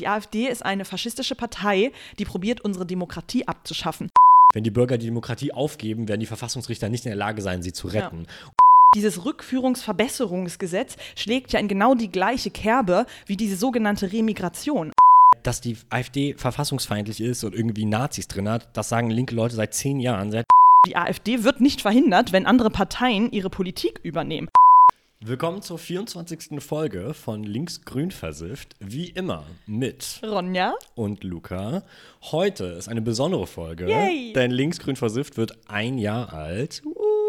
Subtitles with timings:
[0.00, 4.10] Die AfD ist eine faschistische Partei, die probiert, unsere Demokratie abzuschaffen.
[4.52, 7.72] Wenn die Bürger die Demokratie aufgeben, werden die Verfassungsrichter nicht in der Lage sein, sie
[7.72, 8.26] zu retten.
[8.28, 8.50] Ja.
[8.96, 14.92] Dieses Rückführungsverbesserungsgesetz schlägt ja in genau die gleiche Kerbe wie diese sogenannte Remigration.
[15.44, 19.74] Dass die AfD verfassungsfeindlich ist und irgendwie Nazis drin hat, das sagen linke Leute seit
[19.74, 20.32] zehn Jahren.
[20.32, 20.46] Seit
[20.86, 24.48] die AfD wird nicht verhindert, wenn andere Parteien ihre Politik übernehmen.
[25.26, 26.62] Willkommen zur 24.
[26.62, 28.76] Folge von Linksgrün versifft.
[28.78, 31.82] Wie immer mit Ronja und Luca.
[32.24, 34.34] Heute ist eine besondere Folge, Yay.
[34.34, 36.82] denn Linksgrün versifft wird ein Jahr alt.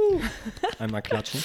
[0.79, 1.43] Einmal klatschen.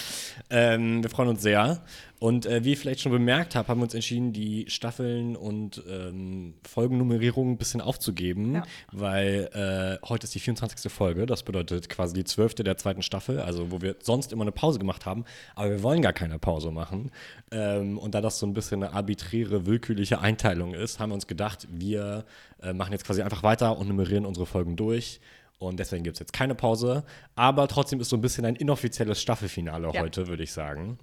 [0.50, 1.82] ähm, wir freuen uns sehr.
[2.20, 5.82] Und äh, wie ihr vielleicht schon bemerkt habt, haben wir uns entschieden, die Staffeln und
[5.88, 8.62] ähm, Folgennummerierung ein bisschen aufzugeben, ja.
[8.92, 10.92] weil äh, heute ist die 24.
[10.92, 11.24] Folge.
[11.24, 12.56] Das bedeutet quasi die 12.
[12.56, 15.24] der zweiten Staffel, also wo wir sonst immer eine Pause gemacht haben.
[15.54, 17.10] Aber wir wollen gar keine Pause machen.
[17.52, 21.26] Ähm, und da das so ein bisschen eine arbiträre, willkürliche Einteilung ist, haben wir uns
[21.26, 22.26] gedacht, wir
[22.62, 25.20] äh, machen jetzt quasi einfach weiter und nummerieren unsere Folgen durch.
[25.60, 27.04] Und deswegen gibt es jetzt keine Pause.
[27.34, 30.00] Aber trotzdem ist so ein bisschen ein inoffizielles Staffelfinale ja.
[30.00, 30.98] heute, würde ich sagen.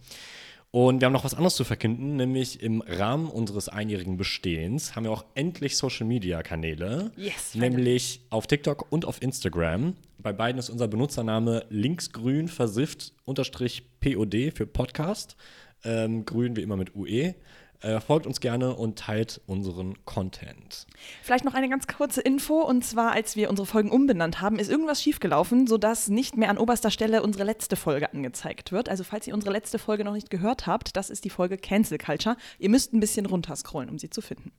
[0.71, 5.03] Und wir haben noch was anderes zu verkünden, nämlich im Rahmen unseres einjährigen Bestehens haben
[5.03, 7.11] wir auch endlich Social Media Kanäle.
[7.15, 9.95] Yes, nämlich auf TikTok und auf Instagram.
[10.17, 15.37] Bei beiden ist unser Benutzername linksgrün versifft unterstrich POD für Podcast.
[15.83, 17.35] Ähm, grün wie immer mit UE.
[17.81, 20.87] Äh, folgt uns gerne und teilt unseren Content.
[21.21, 24.71] Vielleicht noch eine ganz kurze Info und zwar, als wir unsere Folgen umbenannt haben, ist
[24.71, 28.89] irgendwas schiefgelaufen, sodass nicht mehr an oberster Stelle unsere letzte Folge angezeigt wird.
[28.89, 31.99] Also falls ihr unsere letzte Folge noch nicht gehört habt, das ist die Folge Cancel
[31.99, 32.35] Culture.
[32.57, 34.51] Ihr müsst ein bisschen runterscrollen, um sie zu finden.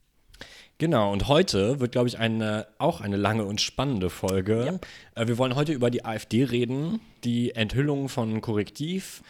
[0.77, 4.63] Genau, und heute wird, glaube ich, eine, auch eine lange und spannende Folge.
[4.63, 4.87] Yep.
[5.15, 9.21] Äh, wir wollen heute über die AfD reden, die Enthüllung von Korrektiv,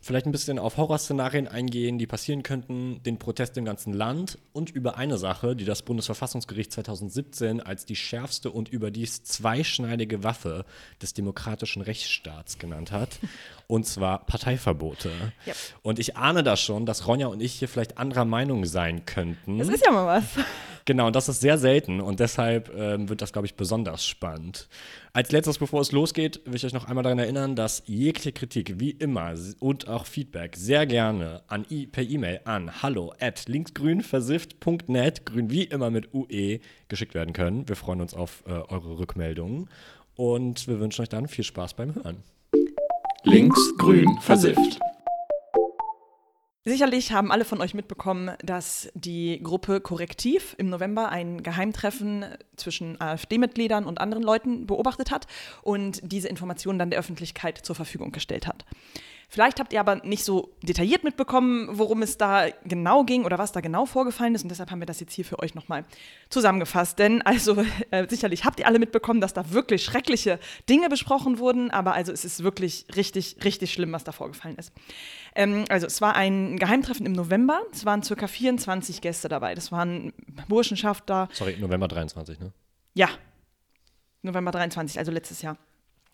[0.00, 4.70] vielleicht ein bisschen auf Horrorszenarien eingehen, die passieren könnten, den Protest im ganzen Land und
[4.70, 10.64] über eine Sache, die das Bundesverfassungsgericht 2017 als die schärfste und überdies zweischneidige Waffe
[11.02, 13.18] des demokratischen Rechtsstaats genannt hat,
[13.66, 15.10] und zwar Parteiverbote.
[15.46, 15.56] Yep.
[15.82, 19.58] Und ich ahne da schon, dass Ronja und ich hier vielleicht anderer Meinung sein könnten.
[19.58, 20.44] Das ist ja mal was.
[20.90, 24.68] Genau, und das ist sehr selten und deshalb ähm, wird das, glaube ich, besonders spannend.
[25.12, 28.80] Als letztes, bevor es losgeht, will ich euch noch einmal daran erinnern, dass jegliche Kritik,
[28.80, 35.52] wie immer, und auch Feedback sehr gerne an per E-Mail an hallo at linksgrünversifft.net, grün
[35.52, 36.58] wie immer mit UE,
[36.88, 37.68] geschickt werden können.
[37.68, 39.70] Wir freuen uns auf äh, eure Rückmeldungen
[40.16, 42.24] und wir wünschen euch dann viel Spaß beim Hören.
[43.22, 44.80] Linksgrün versifft.
[46.64, 52.26] Sicherlich haben alle von euch mitbekommen, dass die Gruppe Korrektiv im November ein Geheimtreffen
[52.56, 55.26] zwischen AfD-Mitgliedern und anderen Leuten beobachtet hat
[55.62, 58.66] und diese Informationen dann der Öffentlichkeit zur Verfügung gestellt hat.
[59.32, 63.52] Vielleicht habt ihr aber nicht so detailliert mitbekommen, worum es da genau ging oder was
[63.52, 64.42] da genau vorgefallen ist.
[64.42, 65.84] Und deshalb haben wir das jetzt hier für euch nochmal
[66.30, 66.98] zusammengefasst.
[66.98, 71.70] Denn also äh, sicherlich habt ihr alle mitbekommen, dass da wirklich schreckliche Dinge besprochen wurden.
[71.70, 74.72] Aber also es ist wirklich richtig, richtig schlimm, was da vorgefallen ist.
[75.36, 77.60] Ähm, also es war ein Geheimtreffen im November.
[77.72, 79.54] Es waren circa 24 Gäste dabei.
[79.54, 80.12] Das waren
[80.48, 81.28] Burschenschaftler.
[81.32, 82.52] Sorry, November 23, ne?
[82.94, 83.08] Ja.
[84.22, 85.56] November 23, also letztes Jahr.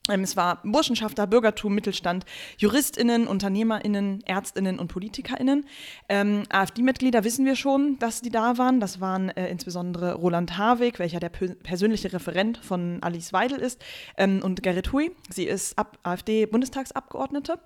[0.09, 2.25] Ähm, es war Burschenschafter, Bürgertum, Mittelstand,
[2.59, 5.67] JuristInnen, UnternehmerInnen, ÄrztInnen und PolitikerInnen.
[6.09, 8.81] Ähm, AfD-Mitglieder wissen wir schon, dass die da waren.
[8.81, 13.83] Das waren äh, insbesondere Roland Harwig, welcher der persönliche Referent von Alice Weidel ist,
[14.16, 15.11] ähm, und Gerrit Hui.
[15.31, 17.59] Sie ist AfD-Bundestagsabgeordnete.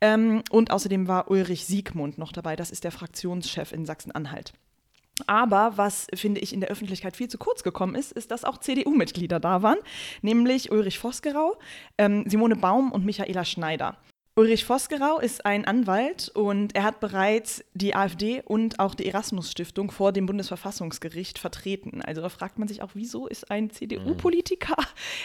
[0.00, 2.56] Ähm, und außerdem war Ulrich Siegmund noch dabei.
[2.56, 4.52] Das ist der Fraktionschef in Sachsen-Anhalt.
[5.26, 8.58] Aber was, finde ich, in der Öffentlichkeit viel zu kurz gekommen ist, ist, dass auch
[8.58, 9.78] CDU-Mitglieder da waren,
[10.22, 11.56] nämlich Ulrich Vosgerau,
[11.98, 13.96] ähm, Simone Baum und Michaela Schneider.
[14.38, 19.90] Ulrich Vosgerau ist ein Anwalt und er hat bereits die AfD und auch die Erasmus-Stiftung
[19.90, 22.02] vor dem Bundesverfassungsgericht vertreten.
[22.02, 24.76] Also da fragt man sich auch, wieso ist ein CDU-Politiker,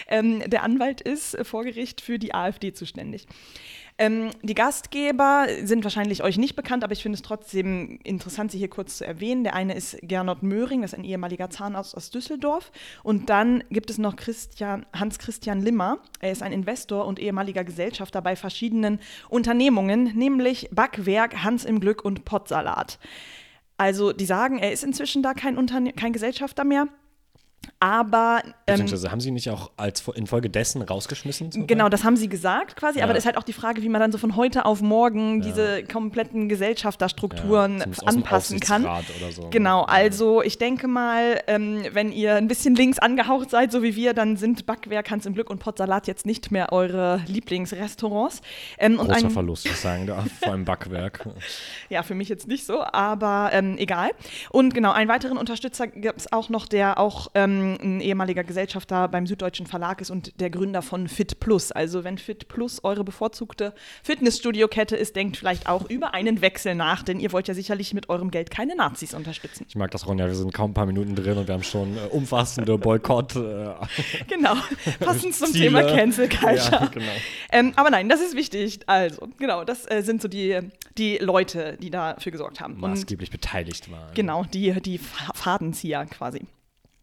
[0.08, 3.28] ähm, der Anwalt ist, vor Gericht für die AfD zuständig.
[3.98, 8.58] Ähm, die Gastgeber sind wahrscheinlich euch nicht bekannt, aber ich finde es trotzdem interessant, sie
[8.58, 9.44] hier kurz zu erwähnen.
[9.44, 12.72] Der eine ist Gernot Möhring, das ist ein ehemaliger Zahnarzt aus Düsseldorf.
[13.04, 16.00] Und dann gibt es noch Christian, Hans-Christian Limmer.
[16.20, 19.00] Er ist ein Investor und ehemaliger Gesellschafter bei verschiedenen
[19.30, 22.98] Unternehmungen, nämlich Backwerk, Hans im Glück und Pottsalat.
[23.78, 26.88] Also die sagen, er ist inzwischen da kein, Unterne kein Gesellschafter mehr.
[27.80, 31.52] Aber ähm, haben sie nicht auch als infolgedessen rausgeschmissen?
[31.52, 31.68] sogar?
[31.68, 33.14] Genau, das haben sie gesagt quasi, aber Ja.
[33.14, 35.84] das ist halt auch die Frage, wie man dann so von heute auf morgen diese
[35.84, 38.88] kompletten Gesellschafterstrukturen Ja, anpassen kann.
[39.32, 39.50] So.
[39.50, 43.96] Genau, also ich denke mal, ähm, wenn ihr ein bisschen links angehaucht seid, so wie
[43.96, 48.42] wir, dann sind Backwerk, Hans im Glück und Potsalat jetzt nicht mehr eure Lieblingsrestaurants.
[48.78, 51.28] Ähm, Großer ein, Verlust, ich sagen darf, vor allem Backwerk.
[51.90, 54.12] ja, für mich jetzt nicht so, aber ähm, egal.
[54.52, 59.08] Und genau, einen weiteren Unterstützer gibt es auch noch, der auch ähm, ein ehemaliger Gesellschafter
[59.08, 61.72] beim Süddeutschen Verlag ist und der Gründer von Fit Plus.
[61.72, 63.74] Also wenn Fit Plus eure bevorzugte
[64.04, 68.10] Fitnessstudio-Kette ist, denkt vielleicht auch über einen Wechsel nach, denn ihr wollt ja sicherlich mit
[68.10, 69.66] eurem Geld keine Nazis unterstützen.
[69.68, 71.98] Ich mag das, Ronja, wir sind kaum ein paar Minuten drin und wir haben schon
[71.98, 73.36] äh, umfassende Boykott.
[73.36, 73.74] Äh,
[74.28, 74.54] Genau,
[75.00, 75.66] passend zum Ziele.
[75.66, 76.58] Thema Cancel Culture.
[76.72, 77.12] Ja, genau.
[77.52, 78.80] Ähm, aber nein, das ist wichtig.
[78.88, 80.60] Also, genau, das äh, sind so die,
[80.98, 82.76] die Leute, die dafür gesorgt haben.
[82.76, 84.14] Und maßgeblich beteiligt waren.
[84.14, 86.42] Genau, die, die Fa- Fadenzieher quasi.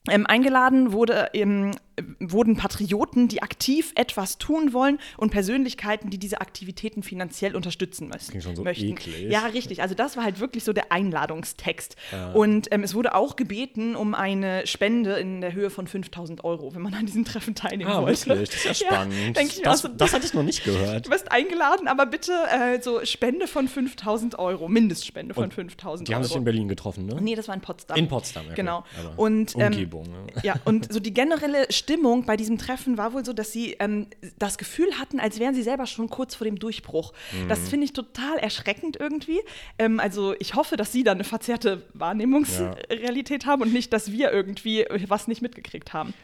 [0.09, 1.73] Ähm, eingeladen wurde, ähm,
[2.21, 8.31] wurden Patrioten, die aktiv etwas tun wollen und Persönlichkeiten, die diese Aktivitäten finanziell unterstützen müssen.
[8.31, 8.87] klingt schon so möchten.
[8.93, 9.31] eklig.
[9.31, 9.83] Ja, richtig.
[9.83, 11.97] Also das war halt wirklich so der Einladungstext.
[12.33, 16.75] Und ähm, es wurde auch gebeten um eine Spende in der Höhe von 5000 Euro,
[16.75, 18.27] wenn man an diesem Treffen teilnehmen Ah, wollte.
[18.29, 18.49] wirklich?
[18.49, 19.37] Das ist ja spannend.
[19.37, 21.07] denk ich das, so, das hatte ich noch nicht gehört.
[21.07, 26.13] Du wirst eingeladen, aber bitte äh, so Spende von 5000 Euro, Mindestspende von 5000 Die
[26.13, 26.17] Euro.
[26.23, 27.19] haben sich in Berlin getroffen, ne?
[27.21, 27.99] Nee, das war in Potsdam.
[27.99, 28.55] In Potsdam, ja.
[28.55, 28.85] Genau.
[28.99, 30.25] Aber Und, ähm, Umgebung.
[30.27, 30.27] ne?
[30.43, 34.07] Ja, und so die generelle Stimmung bei diesem Treffen war wohl so, dass sie ähm,
[34.39, 37.13] das Gefühl hatten, als wären sie selber schon kurz vor dem Durchbruch.
[37.49, 37.67] Das Mhm.
[37.67, 39.41] finde ich total erschreckend irgendwie.
[39.79, 44.33] Ähm, also ich hoffe, dass sie da eine verzerrte Wahrnehmungsrealität haben und nicht, dass wir
[44.33, 46.15] irgendwie was nicht mitgekriegt haben.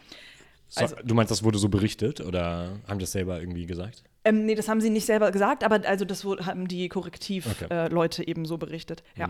[0.69, 4.03] So, also- du meinst, das wurde so berichtet oder haben das selber irgendwie gesagt?
[4.27, 6.89] Ähm, nee, das haben sie nicht selber gesagt, aber also das haben die Okay.
[6.89, 9.03] Korrektiv-Leute äh, Leute eben so berichtet.
[9.15, 9.29] Ja.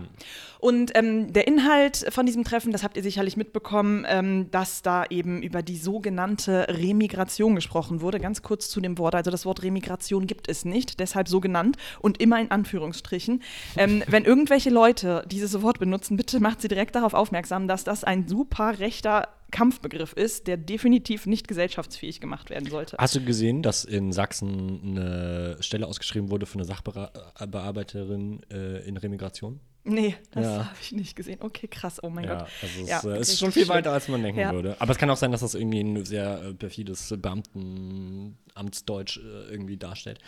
[0.58, 5.04] Und ähm, der Inhalt von diesem Treffen, das habt ihr sicherlich mitbekommen, ähm, dass da
[5.08, 8.20] eben über die sogenannte Remigration gesprochen wurde.
[8.20, 9.14] Ganz kurz zu dem Wort.
[9.14, 13.42] Also das Wort Remigration gibt es nicht, deshalb so genannt und immer in Anführungsstrichen.
[13.76, 18.04] Ähm, wenn irgendwelche Leute dieses Wort benutzen, bitte macht sie direkt darauf aufmerksam, dass das
[18.04, 22.96] ein super rechter Kampfbegriff ist, der definitiv nicht gesellschaftsfähig gemacht werden sollte.
[22.98, 28.96] Hast du gesehen, dass in Sachsen eine Stelle ausgeschrieben wurde für eine Sachbearbeiterin äh, in
[28.96, 29.60] Remigration?
[29.84, 30.64] Nee, das Ja.
[30.66, 31.38] habe ich nicht gesehen.
[31.40, 31.98] Okay, krass.
[32.02, 32.48] Oh mein Ja, Gott.
[32.60, 33.76] also es, Ja, äh, es ist schon viel schlimm.
[33.76, 34.52] weiter, als man denken Ja.
[34.52, 34.76] würde.
[34.80, 39.78] Aber es kann auch sein, dass das irgendwie ein sehr äh, perfides Beamtenamtsdeutsch äh, irgendwie
[39.78, 40.18] darstellt.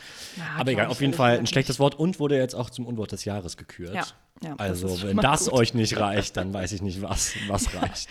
[0.58, 3.26] Aber egal, auf jeden Fall ein schlechtes Wort und wurde jetzt auch zum Unwort des
[3.26, 4.14] Jahres gekürt.
[4.42, 5.52] Ja, das also, schon wenn das gut.
[5.52, 8.08] euch nicht reicht, dann weiß ich nicht, was, was reicht.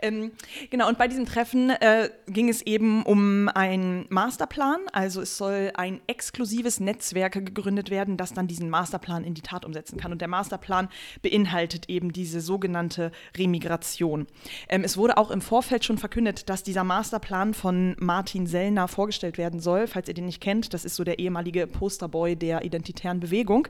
[0.00, 0.30] Ähm,
[0.70, 4.78] genau, und bei diesem Treffen äh, ging es eben um einen Masterplan.
[4.92, 9.64] Also es soll ein exklusives Netzwerk gegründet werden, das dann diesen Masterplan in die Tat
[9.64, 10.12] umsetzen kann.
[10.12, 10.88] Und der Masterplan
[11.22, 14.26] beinhaltet eben diese sogenannte Remigration.
[14.68, 19.36] Ähm, es wurde auch im Vorfeld schon verkündet, dass dieser Masterplan von Martin Sellner vorgestellt
[19.36, 19.88] werden soll.
[19.88, 23.66] Falls ihr den nicht kennt, das ist so der ehemalige Posterboy der identitären Bewegung.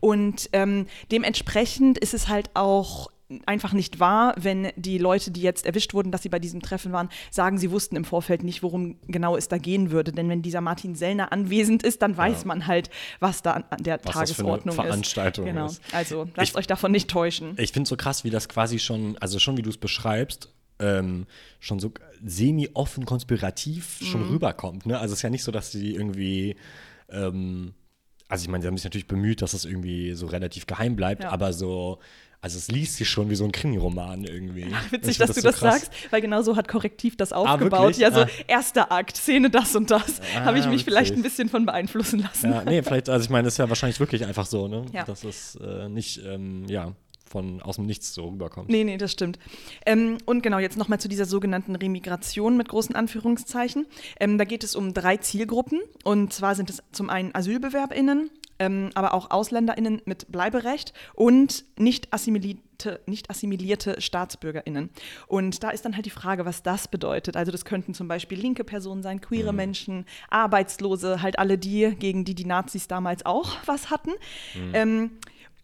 [0.00, 3.10] Und ähm, dementsprechend ist es halt auch
[3.46, 6.92] einfach nicht wahr, wenn die Leute, die jetzt erwischt wurden, dass sie bei diesem Treffen
[6.92, 10.12] waren, sagen, sie wussten im Vorfeld nicht, worum genau es da gehen würde.
[10.12, 12.90] Denn wenn dieser Martin Sellner anwesend ist, dann weiß man halt,
[13.20, 15.50] was da an, der Was das für eine Tagesordnung Veranstaltung ist.
[15.54, 15.66] Genau.
[15.66, 15.80] ist.
[15.92, 17.54] Also lasst Ich- euch davon nicht täuschen.
[17.56, 20.52] Ich finde es so krass, wie das quasi schon, also schon wie du es beschreibst,
[20.78, 21.24] ähm,
[21.58, 21.90] schon so
[22.22, 24.04] semi-offen konspirativ Mhm.
[24.04, 24.84] schon rüberkommt.
[24.84, 24.98] Ne?
[24.98, 26.56] Also es ist ja nicht so, dass sie irgendwie,
[27.10, 27.72] ähm,
[28.32, 31.22] also ich meine, sie haben sich natürlich bemüht, dass es irgendwie so relativ geheim bleibt,
[31.24, 31.30] Ja.
[31.30, 31.98] aber so,
[32.40, 34.62] also es liest sich schon wie so ein Krimiroman irgendwie.
[34.86, 35.74] Ich Witzig, find dass du so das krass.
[35.82, 37.80] sagst, weil genau so hat Korrektiv das aufgebaut.
[37.80, 37.98] wirklich?
[37.98, 38.26] ja, so Ah.
[38.48, 40.20] erster Akt, Szene das und das.
[40.44, 40.84] Habe ich mich witzig.
[40.84, 42.50] vielleicht ein bisschen von beeinflussen lassen.
[42.50, 44.86] Ja, nee, vielleicht, also ich meine, das ist ja wahrscheinlich wirklich einfach so, ne?
[44.92, 45.04] Ja.
[45.04, 46.92] Dass es äh, nicht, ähm, ja,
[47.32, 48.68] von aus dem Nichts so rüberkommt.
[48.68, 49.38] Nee, nee, das stimmt.
[49.86, 53.86] Ähm, und genau, jetzt nochmal zu dieser sogenannten Remigration mit großen Anführungszeichen.
[54.20, 55.80] Ähm, da geht es um drei Zielgruppen.
[56.04, 62.12] Und zwar sind es zum einen AsylbewerberInnen, ähm, aber auch AusländerInnen mit Bleiberecht und nicht
[62.12, 64.90] assimilierte, nicht assimilierte StaatsbürgerInnen.
[65.26, 67.34] Und da ist dann halt die Frage, was das bedeutet.
[67.36, 72.26] Also das könnten zum Beispiel linke Personen sein, queere Menschen, Arbeitslose, halt alle die, gegen
[72.26, 74.10] die die Nazis damals auch was hatten.
[74.74, 75.12] Ähm,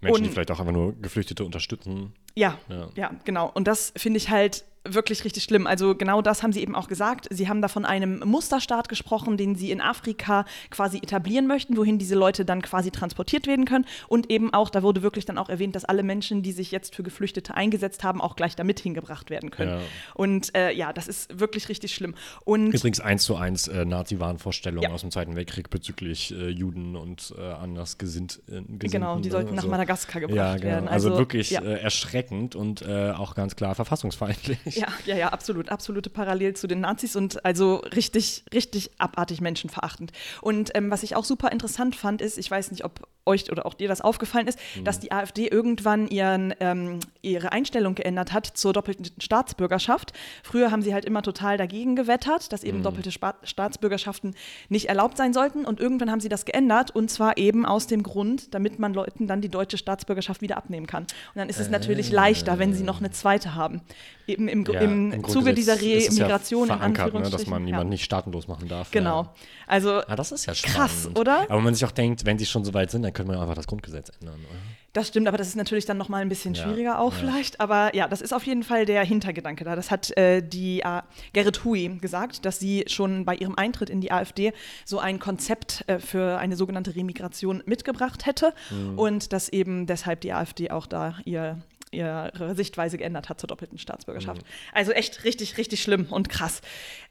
[0.01, 2.13] Menschen, die und- vielleicht auch einfach nur Geflüchtete unterstützen.
[2.37, 2.89] ja, Ja.
[2.95, 3.51] ja, genau.
[3.53, 4.65] Und das finde ich halt
[4.95, 5.67] wirklich richtig schlimm.
[5.67, 7.27] Also genau das haben sie eben auch gesagt.
[7.31, 11.99] Sie haben da von einem Musterstaat gesprochen, den sie in Afrika quasi etablieren möchten, wohin
[11.99, 13.85] diese Leute dann quasi transportiert werden können.
[14.09, 16.95] Und eben auch, da wurde wirklich dann auch erwähnt, dass alle Menschen, die sich jetzt
[16.95, 19.71] für Geflüchtete eingesetzt haben, auch gleich damit hingebracht werden können.
[19.73, 19.81] Ja.
[20.15, 22.15] Und äh, ja, das ist wirklich richtig schlimm.
[22.45, 24.95] Und Übrigens eins zu eins äh, Nazi-Wahnvorstellungen Ja.
[24.95, 28.41] aus dem Zweiten Weltkrieg bezüglich äh, Juden und äh, anders gesinnt.
[28.49, 30.65] Äh, Gesinnten, genau, die sollten nach Also- Madagaskar gebracht Ja, genau.
[30.65, 30.89] werden.
[30.89, 31.61] Also, wirklich ja.
[31.63, 34.78] äh, erschreckend und äh, auch ganz klar verfassungsfeindlich.
[34.79, 35.69] Ja, ja, ja, absolut.
[35.71, 40.13] Absolute Parallel zu den Nazis und also richtig, richtig abartig menschenverachtend.
[40.41, 43.67] Und ähm, was ich auch super interessant fand, ist, ich weiß nicht, ob euch oder
[43.67, 44.85] auch dir das aufgefallen ist, mhm.
[44.85, 50.13] dass die AfD irgendwann ihren, ähm, ihre Einstellung geändert hat zur doppelten Staatsbürgerschaft.
[50.43, 52.83] Früher haben sie halt immer total dagegen gewettert, dass eben mhm.
[52.83, 54.35] doppelte Spa Staatsbürgerschaften
[54.69, 55.65] nicht erlaubt sein sollten.
[55.65, 59.27] Und irgendwann haben sie das geändert und zwar eben aus dem Grund, damit man Leuten
[59.27, 61.03] dann die deutsche Staatsbürgerschaft wieder abnehmen kann.
[61.03, 61.71] Und dann ist es äh.
[61.71, 63.83] natürlich leichter, wenn sie noch eine zweite haben.
[64.29, 67.23] Eben im, ja, im, im Zuge dieser Remigration ja in Anführungsstrichen.
[67.23, 67.95] Ne, dass man jemanden ja.
[67.95, 68.91] nicht staatenlos machen darf.
[68.91, 69.33] Genau.
[69.67, 70.77] Also ah, das ist ja spannend.
[70.77, 71.41] krass, oder?
[71.43, 73.41] Aber wenn man sich auch denkt, wenn sie schon so weit sind, dann können wir
[73.41, 74.37] einfach das Grundgesetz ändern.
[74.37, 74.59] Oder?
[74.95, 77.61] Das stimmt, aber das ist natürlich dann noch mal ein bisschen schwieriger auch vielleicht.
[77.61, 79.77] Aber ja, das ist auf jeden Fall der Hintergedanke da.
[79.77, 81.03] Das hat äh, die äh,
[81.35, 84.53] Gerrit Hui gesagt, dass sie schon bei ihrem Eintritt in die AfD
[84.85, 88.99] so ein Konzept äh, für eine sogenannte Remigration mitgebracht hätte mhm.
[88.99, 91.59] und dass eben deshalb die AfD auch da ihr
[91.93, 94.43] ihre Sichtweise geändert hat zur doppelten Staatsbürgerschaft.
[94.43, 94.49] Mhm.
[94.73, 96.61] Also echt richtig, richtig schlimm und krass.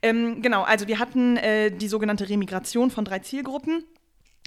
[0.01, 3.83] Ähm, genau, also wir hatten äh, die sogenannte Remigration von drei Zielgruppen.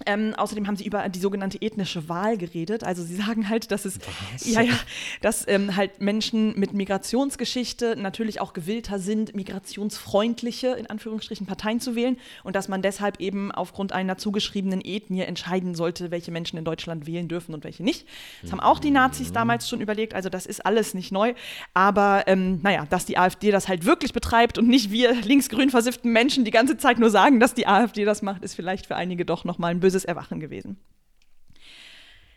[0.06, 2.84] Ähm, außerdem haben sie über die sogenannte ethnische Wahl geredet.
[2.84, 3.98] Also sie sagen halt, dass es
[4.44, 4.74] ja ja,
[5.20, 11.94] dass ähm, halt Menschen mit Migrationsgeschichte natürlich auch gewillter sind, migrationsfreundliche in Anführungsstrichen Parteien zu
[11.94, 16.64] wählen und dass man deshalb eben aufgrund einer zugeschriebenen Ethnie entscheiden sollte, welche Menschen in
[16.64, 18.06] Deutschland wählen dürfen und welche nicht.
[18.42, 20.14] Das haben auch die Nazis damals schon überlegt.
[20.14, 21.34] Also das ist alles nicht neu.
[21.74, 26.12] Aber ähm, naja, dass die AfD das halt wirklich betreibt und nicht wir linksgrün versifften
[26.12, 29.24] Menschen die ganze Zeit nur sagen, dass die AfD das macht, ist vielleicht für einige
[29.24, 30.76] doch noch mal ein böses böses Erwachen gewesen.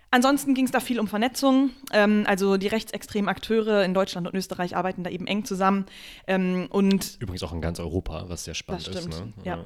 [0.09, 1.71] Ansonsten ging es da viel um Vernetzung.
[1.91, 5.85] Ähm, also die rechtsextremen Akteure in Deutschland und Österreich arbeiten da eben eng zusammen.
[6.27, 9.09] Ähm, und Übrigens auch in ganz Europa, was sehr spannend ist.
[9.09, 9.33] Ne?
[9.43, 9.65] Ja.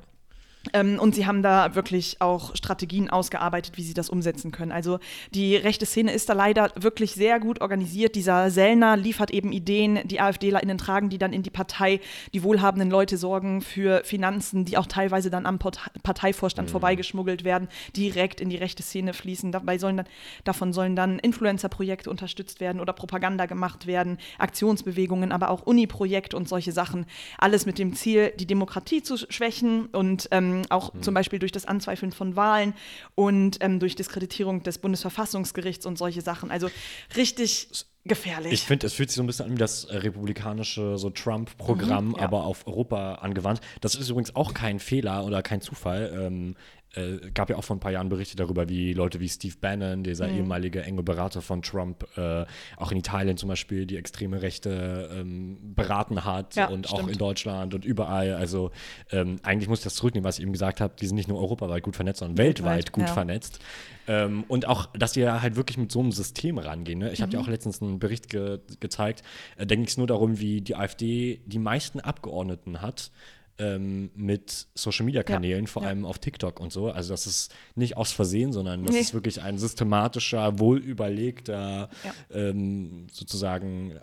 [0.74, 4.72] Ähm, und sie haben da wirklich auch Strategien ausgearbeitet, wie sie das umsetzen können.
[4.72, 5.00] Also
[5.34, 8.16] die rechte Szene ist da leider wirklich sehr gut organisiert.
[8.16, 12.00] Dieser Sellner liefert eben Ideen, die AfDlerInnen tragen, die dann in die Partei,
[12.34, 16.72] die wohlhabenden Leute sorgen für Finanzen, die auch teilweise dann am Parteivorstand mhm.
[16.72, 19.52] vorbeigeschmuggelt werden, direkt in die rechte Szene fließen.
[19.52, 20.08] Dabei sollen dann,
[20.44, 26.48] davon sollen dann Influencer-Projekte unterstützt werden oder Propaganda gemacht werden, Aktionsbewegungen, aber auch Uni-Projekte und
[26.48, 27.06] solche Sachen.
[27.38, 31.02] Alles mit dem Ziel, die Demokratie zu schwächen und ähm, ähm, auch mhm.
[31.04, 32.74] zum Beispiel durch das Anzweifeln von Wahlen
[33.16, 36.52] und ähm, durch Diskreditierung des Bundesverfassungsgerichts und solche Sachen.
[36.52, 36.70] Also
[37.16, 37.70] richtig
[38.06, 38.54] gefährlich.
[38.54, 42.10] Ich finde, es fühlt sich so ein bisschen an wie das äh, republikanische so Trump-Programm,
[42.10, 42.24] mhm, ja.
[42.24, 43.62] aber auf Europa angewandt.
[43.82, 46.12] Das ist übrigens auch kein Fehler oder kein Zufall.
[46.18, 46.56] Ähm,
[46.96, 50.04] äh, gab ja auch vor ein paar Jahren Berichte darüber, wie Leute wie Steve Bannon,
[50.04, 50.38] dieser mhm.
[50.38, 52.46] ehemalige enge Berater von Trump, äh,
[52.78, 57.04] auch in Italien zum Beispiel die extreme Rechte ähm, beraten hat ja, und stimmt.
[57.04, 58.34] auch in Deutschland und überall.
[58.34, 58.72] Also
[59.12, 60.94] ähm, eigentlich muss ich das zurücknehmen, was ich eben gesagt habe.
[61.00, 63.14] Die sind nicht nur europaweit gut vernetzt, sondern weltweit, weltweit gut ja.
[63.14, 63.60] vernetzt.
[64.08, 67.00] Ähm, und auch, dass die halt wirklich mit so einem System rangehen.
[67.00, 67.12] Ne?
[67.12, 67.24] Ich mhm.
[67.24, 69.24] habe dir auch letztens einen Bericht ge gezeigt.
[69.58, 73.12] Da äh, denke ich nur darum, wie die AfD die meisten Abgeordneten hat
[73.60, 75.90] ähm, mit Social Media Kanälen, ja, vor ja.
[75.90, 76.92] allem auf TikTok und so.
[76.92, 79.02] Also das ist nicht aus Versehen, sondern das nee.
[79.02, 82.14] ist wirklich ein systematischer, wohlüberlegter ja.
[82.32, 83.94] ähm, sozusagen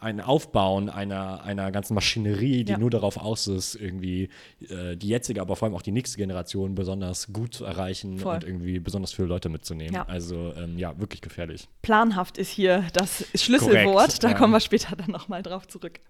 [0.00, 4.28] ein Aufbauen einer, einer ganzen Maschinerie, die nur darauf aus ist, irgendwie
[4.68, 8.34] äh, die jetzige, aber vor allem auch die nächste Generation besonders gut zu erreichen Voll.
[8.36, 9.96] und irgendwie besonders viele Leute mitzunehmen.
[10.06, 11.68] Also ähm, ja, wirklich gefährlich.
[11.82, 13.84] Planhaft ist hier das Schlüsselwort.
[13.84, 16.00] Korrekt, da kommen wir später dann nochmal drauf zurück.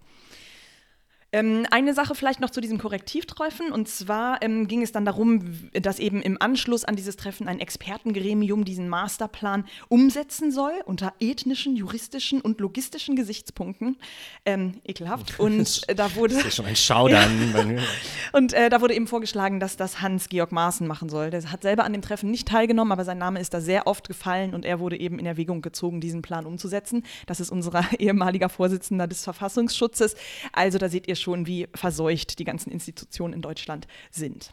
[1.32, 3.72] Ähm, eine Sache vielleicht noch zu diesem Korrektivtreffen.
[3.72, 7.58] Und zwar ähm, ging es dann darum, dass eben im Anschluss an dieses Treffen ein
[7.58, 13.96] Expertengremium diesen Masterplan umsetzen soll, unter ethnischen, juristischen und logistischen Gesichtspunkten.
[14.44, 15.38] Ähm, ekelhaft.
[15.40, 16.34] Und äh, da wurde.
[16.34, 17.80] Das ist schon ein Schaudern.
[18.32, 21.30] Und äh, da wurde eben vorgeschlagen, dass das Hans-Georg Maaßen machen soll.
[21.30, 24.06] Der hat selber an dem Treffen nicht teilgenommen, aber sein Name ist da sehr oft
[24.06, 27.04] gefallen und er wurde eben in Erwägung gezogen, diesen Plan umzusetzen.
[27.26, 30.14] Das ist unser ehemaliger Vorsitzender des Verfassungsschutzes.
[30.52, 34.52] Also da seht ihr schon, wie verseucht die ganzen Institutionen in Deutschland sind.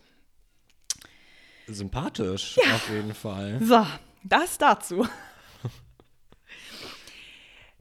[1.68, 2.76] Sympathisch, ja.
[2.76, 3.60] auf jeden Fall.
[3.62, 3.86] So,
[4.24, 5.08] das dazu.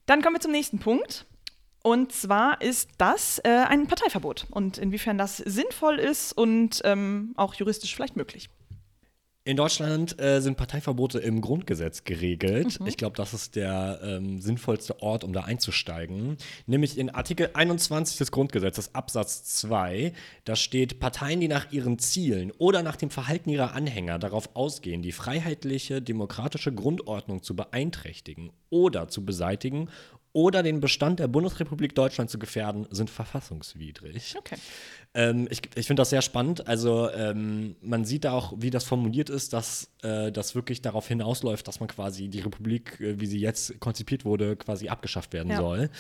[0.07, 1.27] Dann kommen wir zum nächsten Punkt.
[1.83, 7.55] Und zwar ist das äh, ein Parteiverbot und inwiefern das sinnvoll ist und ähm, auch
[7.55, 8.51] juristisch vielleicht möglich.
[9.49, 12.79] In Deutschland äh, sind Parteiverbote im Grundgesetz geregelt.
[12.79, 12.87] Mhm.
[12.87, 16.37] Ich glaube, das ist der ähm, sinnvollste Ort, um da einzusteigen.
[16.67, 20.13] Nämlich in Artikel 21 des Grundgesetzes, Absatz 2.
[20.45, 25.01] Da steht, Parteien, die nach ihren Zielen oder nach dem Verhalten ihrer Anhänger darauf ausgehen,
[25.01, 29.89] die freiheitliche, demokratische Grundordnung zu beeinträchtigen oder zu beseitigen
[30.35, 34.37] oder den Bestand der Bundesrepublik Deutschland zu gefährden, sind verfassungswidrig.
[34.39, 34.57] Okay.
[35.15, 36.69] Ähm, ich ich finde das sehr spannend.
[36.69, 41.09] Also ähm, man sieht da auch, wie das formuliert ist, dass äh, das wirklich darauf
[41.09, 45.51] hinausläuft, dass man quasi die Republik, äh, wie sie jetzt konzipiert wurde, quasi abgeschafft werden
[45.53, 45.57] Ja.
[45.57, 45.91] soll.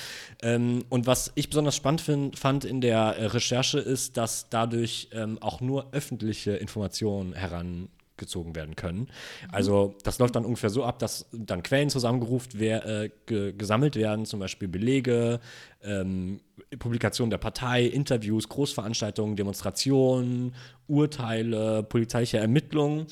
[0.42, 5.08] Ähm, und was ich besonders spannend find, fand in der äh, Recherche ist, dass dadurch
[5.12, 9.08] ähm, auch nur öffentliche Informationen herangezogen werden können.
[9.50, 13.96] Also das läuft dann ungefähr so ab, dass dann Quellen zusammengerufen wer, äh, ge gesammelt
[13.96, 15.40] werden, zum Beispiel Belege,
[15.82, 16.40] ähm,
[16.78, 20.54] Publikationen der Partei, Interviews, Großveranstaltungen, Demonstrationen,
[20.86, 23.06] Urteile, polizeiliche Ermittlungen.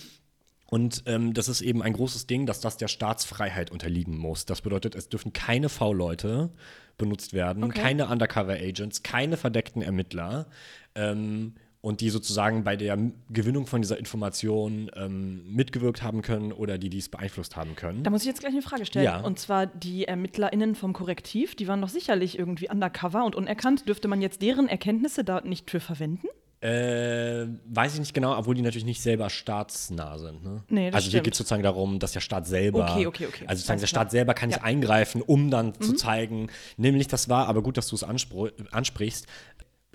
[0.69, 4.47] Und ähm, das ist eben ein großes Ding, dass das der Staatsfreiheit unterliegen muss.
[4.47, 6.51] Das bedeutet, es dürfen keine V-Leute
[6.99, 7.81] benutzt werden, Okay.
[7.81, 10.47] keine Undercover-Agents, keine verdeckten Ermittler.
[10.95, 11.55] Ähm,
[11.87, 12.99] und die sozusagen bei der
[13.31, 18.03] Gewinnung von dieser Information ähm, mitgewirkt haben können oder die dies beeinflusst haben können.
[18.03, 19.05] Da muss ich jetzt gleich eine Frage stellen.
[19.05, 19.21] Ja.
[19.21, 23.87] Und zwar die ErmittlerInnen vom Korrektiv, die waren doch sicherlich irgendwie undercover und unerkannt.
[23.87, 26.27] Dürfte man jetzt deren Erkenntnisse da nicht für verwenden?
[26.61, 30.43] Äh, weiß ich nicht genau, obwohl die natürlich nicht selber staatsnah sind.
[30.43, 30.65] Ne?
[30.69, 33.45] Nee, das also hier geht es sozusagen darum, dass der Staat selber, Okay, okay, okay.
[33.47, 33.87] also sozusagen der.
[33.87, 34.63] Staat selber kann nicht Ja.
[34.63, 34.69] Mhm.
[34.69, 39.27] eingreifen, um dann zu zeigen, nämlich das war, aber gut, dass du es ansprichst.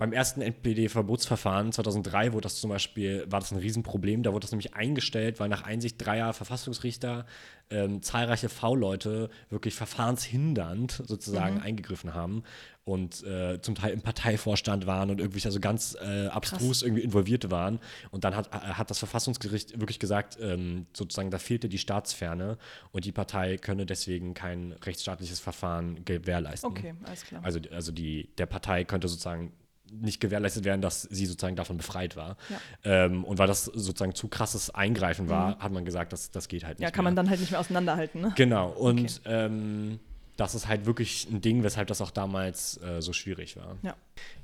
[0.02, 4.24] Beim ersten NPD-Verbotsverfahren 2003 wurde das zum Beispiel, war das ein Riesenproblem.
[4.24, 7.24] Da wurde das nämlich eingestellt, weil nach Einsicht dreier Verfassungsrichter
[7.70, 11.62] ähm, zahlreiche V-Leute wirklich verfahrenshindernd sozusagen Mhm.
[11.62, 12.42] eingegriffen haben
[12.84, 17.52] und äh, zum Teil im Parteivorstand waren und irgendwie also ganz äh, abstrus irgendwie involviert
[17.52, 17.78] waren.
[18.10, 22.58] Und dann hat, äh, hat das Verfassungsgericht wirklich gesagt, ähm, sozusagen da fehlte die Staatsferne
[22.90, 26.68] und die Partei könne deswegen kein rechtsstaatliches Verfahren gewährleisten.
[26.68, 27.40] Okay, alles klar.
[27.44, 29.52] Also, also die, der Partei könnte sozusagen
[29.90, 32.36] nicht gewährleistet werden, dass sie sozusagen davon befreit war.
[32.48, 33.04] Ja.
[33.04, 36.64] Ähm, und weil das sozusagen zu krasses Eingreifen war, hat man gesagt, das, das geht
[36.64, 37.10] halt nicht ja, kann mehr.
[37.10, 38.32] man dann halt nicht mehr auseinanderhalten, ne?
[38.36, 40.00] Genau, und ähm,
[40.36, 43.76] das ist halt wirklich ein Ding, weshalb das auch damals äh, so schwierig war.
[43.82, 43.94] Ja.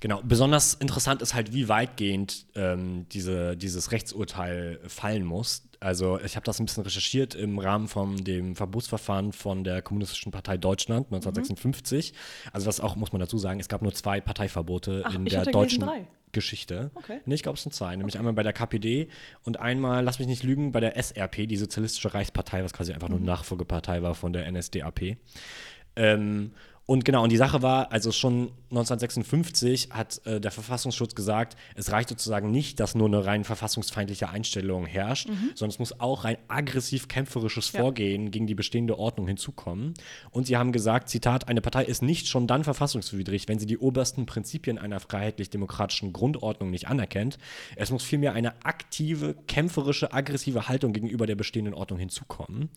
[0.00, 5.67] Genau, besonders interessant ist halt, wie weitgehend ähm, diese, dieses Rechtsurteil fallen muss.
[5.80, 10.32] Also ich habe das ein bisschen recherchiert im Rahmen von dem Verbotsverfahren von der Kommunistischen
[10.32, 12.12] Partei Deutschland 1956.
[12.52, 15.44] Also das auch, muss man dazu sagen, es gab nur zwei Parteiverbote Ach, in der
[15.44, 15.90] gelesen deutschen.
[16.32, 16.90] Geschichte.
[16.94, 17.20] Okay.
[17.24, 17.96] Nee, ich glaube, es sind zwei.
[17.96, 19.08] Nämlich einmal bei der KPD
[19.44, 23.08] und einmal, lass mich nicht lügen, bei der SRP, die Sozialistische Reichspartei, was quasi einfach
[23.08, 25.16] nur Nachfolgepartei war von der NSDAP.
[25.96, 26.52] Ähm,
[26.88, 31.92] und genau, und die Sache war, also schon 1956 hat äh, der Verfassungsschutz gesagt, es
[31.92, 36.38] reicht sozusagen nicht, dass nur eine rein verfassungsfeindliche Einstellung herrscht, sondern es muss auch ein
[36.48, 37.80] aggressiv kämpferisches Ja.
[37.80, 39.92] Vorgehen gegen die bestehende Ordnung hinzukommen.
[40.30, 43.76] Und sie haben gesagt, Zitat, eine Partei ist nicht schon dann verfassungswidrig, wenn sie die
[43.76, 47.38] obersten Prinzipien einer freiheitlich-demokratischen Grundordnung nicht anerkennt.
[47.76, 52.70] Es muss vielmehr eine aktive, kämpferische, aggressive Haltung gegenüber der bestehenden Ordnung hinzukommen.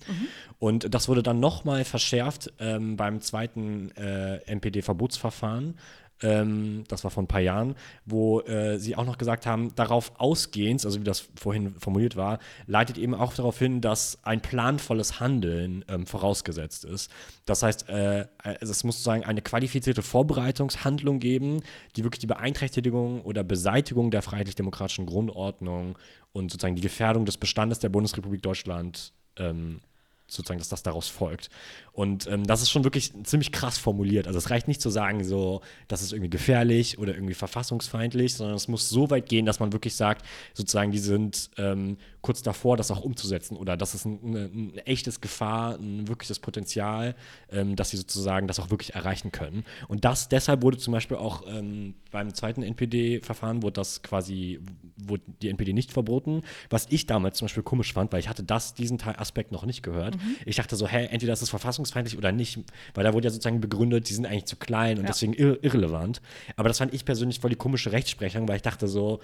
[0.60, 5.76] Und das wurde dann nochmal verschärft ähm, beim zweiten äh, NPD-Verbotsverfahren.
[6.24, 10.12] Ähm, das war vor ein paar Jahren, wo äh, sie auch noch gesagt haben, darauf
[10.20, 15.20] ausgehend, also wie das vorhin formuliert war, leitet eben auch darauf hin, dass ein planvolles
[15.20, 17.12] Handeln ähm, vorausgesetzt ist.
[17.46, 21.62] Das heißt, äh, also es muss sozusagen eine qualifizierte Vorbereitungshandlung geben,
[21.96, 25.98] die wirklich die Beeinträchtigung oder Beseitigung der freiheitlich-demokratischen Grundordnung
[26.34, 29.82] und sozusagen die Gefährdung des Bestandes der Bundesrepublik Deutschland ähm,
[30.28, 31.50] sozusagen, dass das daraus folgt.
[31.94, 34.28] Und ähm, das ist schon wirklich ziemlich krass formuliert.
[34.28, 38.56] Also es reicht nicht zu sagen, so, das ist irgendwie gefährlich oder irgendwie verfassungsfeindlich, sondern
[38.56, 42.78] es muss so weit gehen, dass man wirklich sagt, sozusagen, die sind ähm, kurz davor,
[42.78, 47.16] das auch umzusetzen oder das ist ein, ein, ein echtes Gefahr, ein wirkliches Potenzial,
[47.52, 49.66] ähm, dass sie sozusagen das auch wirklich erreichen können.
[49.90, 54.60] Und das deshalb wurde zum Beispiel auch ähm, beim zweiten NPD-Verfahren wurde das quasi,
[54.98, 58.44] wurde die NPD nicht verboten, was ich damals zum Beispiel komisch fand, weil ich hatte
[58.44, 60.18] das, diesen Teil Aspekt noch nicht gehört.
[60.46, 61.50] Ich dachte so, hä, entweder ist es
[61.86, 62.60] verfassungsfeindlich oder nicht,
[62.94, 65.10] weil da wurde ja sozusagen begründet, die sind eigentlich zu klein und Ja.
[65.10, 66.22] deswegen ir irrelevant.
[66.56, 69.20] Aber das fand ich persönlich voll die komische Rechtsprechung, weil ich dachte so,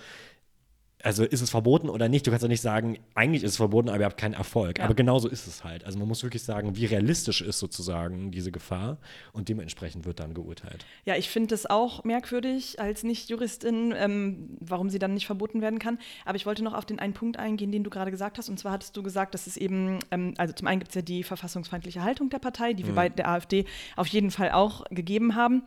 [1.04, 2.26] also ist es verboten oder nicht?
[2.26, 4.80] Du kannst doch nicht sagen, eigentlich ist es verboten, aber ihr habt keinen Erfolg.
[4.80, 4.86] Ja.
[4.86, 5.86] Aber genauso ist es halt.
[5.86, 8.98] Also man muss wirklich sagen, wie realistisch ist sozusagen diese Gefahr
[9.32, 10.86] und dementsprechend wird dann geurteilt.
[11.06, 15.78] Ja, ich finde es auch merkwürdig als Nicht-Juristin, ähm, warum sie dann nicht verboten werden
[15.78, 16.00] kann.
[16.26, 18.50] Aber ich wollte noch auf den einen Punkt eingehen, den du gerade gesagt hast.
[18.50, 21.02] Und zwar hattest du gesagt, dass es eben, ähm, also zum einen gibt es ja
[21.04, 25.36] die verfassungsfeindliche Haltung der Partei, die wir bei der AfD auf jeden Fall auch gegeben
[25.36, 25.64] haben.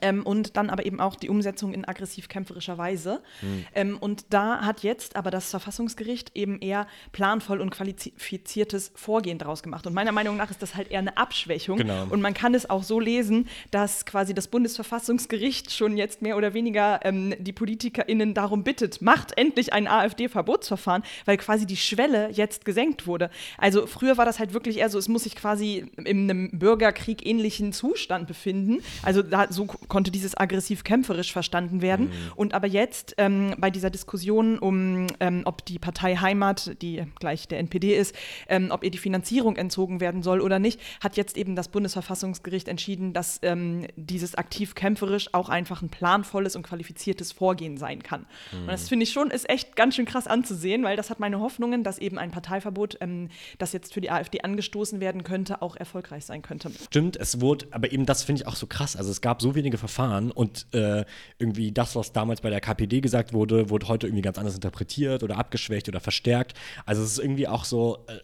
[0.00, 3.22] Ähm, und dann aber eben auch die Umsetzung in aggressiv-kämpferischer Weise.
[3.40, 3.64] Hm.
[3.74, 9.62] Ähm, und da hat jetzt aber das Verfassungsgericht eben eher planvoll und qualifiziertes Vorgehen daraus
[9.62, 9.86] gemacht.
[9.86, 11.76] Und meiner Meinung nach ist das halt eher eine Abschwächung.
[11.76, 12.06] Genau.
[12.08, 16.54] Und man kann es auch so lesen, dass quasi das Bundesverfassungsgericht schon jetzt mehr oder
[16.54, 22.64] weniger ähm, die PolitikerInnen darum bittet, macht endlich ein AfD-Verbotsverfahren, weil quasi die Schwelle jetzt
[22.64, 23.28] gesenkt wurde.
[23.58, 27.26] Also früher war das halt wirklich eher so, es muss sich quasi in einem Bürgerkrieg
[27.26, 28.82] ähnlichen Zustand befinden.
[29.02, 32.10] Also da, so konnte dieses aggressiv-kämpferisch verstanden werden.
[32.36, 37.48] Und aber jetzt ähm, bei dieser Diskussion um, ähm, ob die Partei Heimat, die gleich
[37.48, 38.14] der NPD ist,
[38.48, 42.68] ähm, ob ihr die Finanzierung entzogen werden soll oder nicht, hat jetzt eben das Bundesverfassungsgericht
[42.68, 48.26] entschieden, dass ähm, dieses aktiv-kämpferisch auch einfach ein planvolles und qualifiziertes Vorgehen sein kann.
[48.52, 51.40] Und das finde ich schon, ist echt ganz schön krass anzusehen, weil das hat meine
[51.40, 55.76] Hoffnungen, dass eben ein Parteiverbot, ähm, das jetzt für die AfD angestoßen werden könnte, auch
[55.76, 56.70] erfolgreich sein könnte.
[56.86, 58.96] Stimmt, es wurde, aber eben das finde ich auch so krass.
[58.96, 61.04] Also es gab so wenige Verfahren und äh,
[61.38, 65.22] irgendwie das, was damals bei der KPD gesagt wurde, wurde heute irgendwie ganz anders interpretiert
[65.22, 66.54] oder abgeschwächt oder verstärkt.
[66.86, 68.18] Also es ist irgendwie auch so, äh,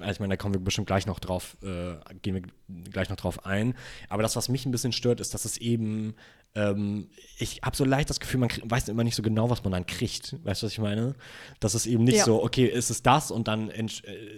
[0.00, 2.42] also ich meine, da kommen wir bestimmt gleich noch drauf, äh, gehen wir
[2.90, 3.74] gleich noch drauf ein.
[4.08, 6.14] Aber das, was mich ein bisschen stört, ist, dass es eben
[6.54, 7.08] ähm,
[7.38, 9.86] ich habe so leicht das Gefühl, man weiß immer nicht so genau, was man dann
[9.86, 10.34] kriegt.
[10.44, 11.14] Weißt du, was ich meine?
[11.60, 12.24] Das ist eben nicht Ja.
[12.24, 13.86] so, okay, ist es das und dann äh,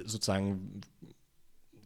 [0.04, 0.80] sozusagen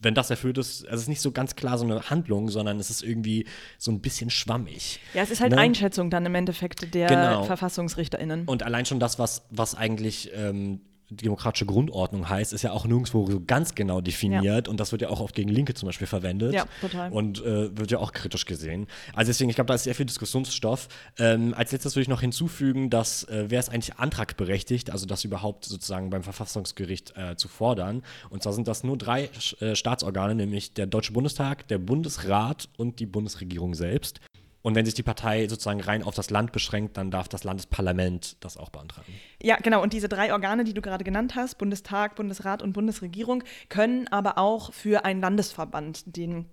[0.05, 2.79] wenn das erfüllt ist, also es ist nicht so ganz klar so eine Handlung, sondern
[2.79, 3.47] es ist irgendwie
[3.79, 5.01] so ein bisschen schwammig.
[5.15, 5.59] Ja, es ist halt Ne?
[5.59, 7.45] Einschätzung dann im Endeffekt der Genau.
[7.45, 8.45] VerfassungsrichterInnen.
[8.47, 10.81] Und allein schon das, was, was eigentlich ähm,
[11.17, 15.09] demokratische Grundordnung heißt, ist ja auch nirgendwo so ganz genau definiert und das wird ja
[15.09, 16.53] auch oft gegen Linke zum Beispiel verwendet.
[16.53, 17.13] Ja, total.
[17.13, 18.87] Und äh, wird ja auch kritisch gesehen.
[19.15, 20.89] Also deswegen, ich glaube, da ist sehr viel Diskussionsstoff.
[21.19, 25.25] Ähm, als letztes würde ich noch hinzufügen, dass äh, wer ist eigentlich antragberechtigt, also das
[25.25, 28.03] überhaupt sozusagen beim Verfassungsgericht äh, zu fordern.
[28.31, 33.01] Und zwar sind das nur drei äh, Staatsorgane, nämlich der Deutsche Bundestag, der Bundesrat und
[33.01, 34.21] die Bundesregierung selbst.
[34.65, 38.43] Und wenn sich die Partei sozusagen rein auf das Land beschränkt, dann darf das Landesparlament
[38.43, 39.13] das auch beantragen.
[39.43, 39.83] Ja, genau.
[39.83, 44.39] Und diese drei Organe, die du gerade genannt hast, Bundestag, Bundesrat und Bundesregierung, können aber
[44.39, 46.47] auch für einen Landesverband den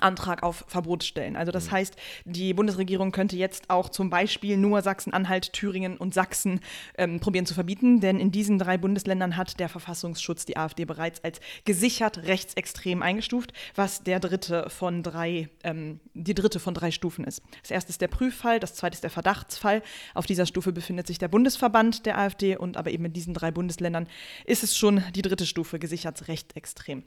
[0.00, 1.36] Antrag auf Verbot stellen.
[1.36, 6.60] Also das heißt, die Bundesregierung könnte jetzt auch zum Beispiel nur Sachsen-Anhalt, Thüringen und Sachsen
[6.96, 11.22] ähm, probieren zu verbieten, denn in diesen drei Bundesländern hat der Verfassungsschutz die AfD bereits
[11.22, 17.24] als gesichert rechtsextrem eingestuft, was der dritte von drei, ähm, die dritte von drei Stufen
[17.24, 17.42] ist.
[17.60, 19.82] Das erste ist der Prüffall, das zweite ist der Verdachtsfall.
[20.14, 23.50] Auf dieser Stufe befindet sich der Bundesverband der AfD und aber eben in diesen drei
[23.50, 24.08] Bundesländern
[24.46, 27.04] ist es schon die dritte Stufe, gesichert rechtsextrem.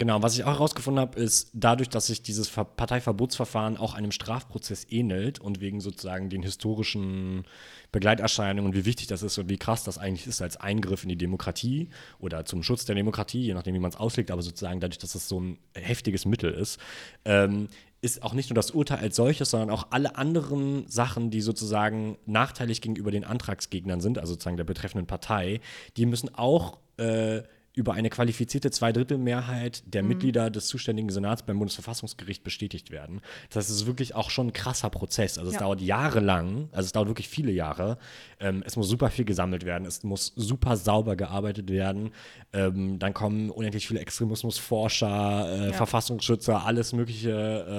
[0.00, 4.12] Genau, was ich auch herausgefunden habe, ist dadurch, dass sich dieses Ver Parteiverbotsverfahren auch einem
[4.12, 7.42] Strafprozess ähnelt und wegen sozusagen den historischen
[7.90, 11.18] Begleiterscheinungen wie wichtig das ist und wie krass das eigentlich ist als Eingriff in die
[11.18, 11.88] Demokratie
[12.20, 15.16] oder zum Schutz der Demokratie, je nachdem, wie man es auslegt, aber sozusagen dadurch, dass
[15.16, 16.78] es so ein heftiges Mittel ist,
[17.24, 17.66] ähm,
[18.00, 22.18] ist auch nicht nur das Urteil als solches, sondern auch alle anderen Sachen, die sozusagen
[22.24, 25.60] nachteilig gegenüber den Antragsgegnern sind, also sozusagen der betreffenden Partei,
[25.96, 27.42] die müssen auch äh,
[27.78, 33.20] über eine qualifizierte Zweidrittelmehrheit der Mitglieder des zuständigen Senats beim Bundesverfassungsgericht bestätigt werden.
[33.50, 35.38] Das heißt, es ist wirklich auch schon ein krasser Prozess.
[35.38, 35.60] Also es Ja.
[35.60, 37.98] dauert jahrelang, also es dauert wirklich viele Jahre.
[38.40, 42.10] Ähm, es muss super viel gesammelt werden, es muss super sauber gearbeitet werden.
[42.52, 47.30] Ähm, dann kommen unendlich viele Extremismusforscher, äh, Verfassungsschützer, alles Mögliche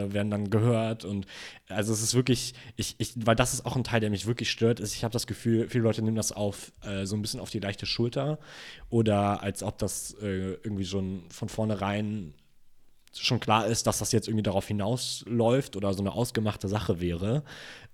[0.10, 1.04] äh, werden dann gehört.
[1.04, 1.26] Und
[1.68, 4.50] also es ist wirklich, ich, ich, weil das ist auch ein Teil, der mich wirklich
[4.50, 7.42] stört, ist, ich habe das Gefühl, viele Leute nehmen das auf äh, so ein bisschen
[7.42, 8.40] auf die leichte Schulter
[8.90, 9.89] oder als ob das
[10.22, 12.34] äh, irgendwie schon von vornherein
[13.14, 17.44] schon klar ist, dass das jetzt irgendwie darauf hinausläuft oder so eine ausgemachte Sache wäre.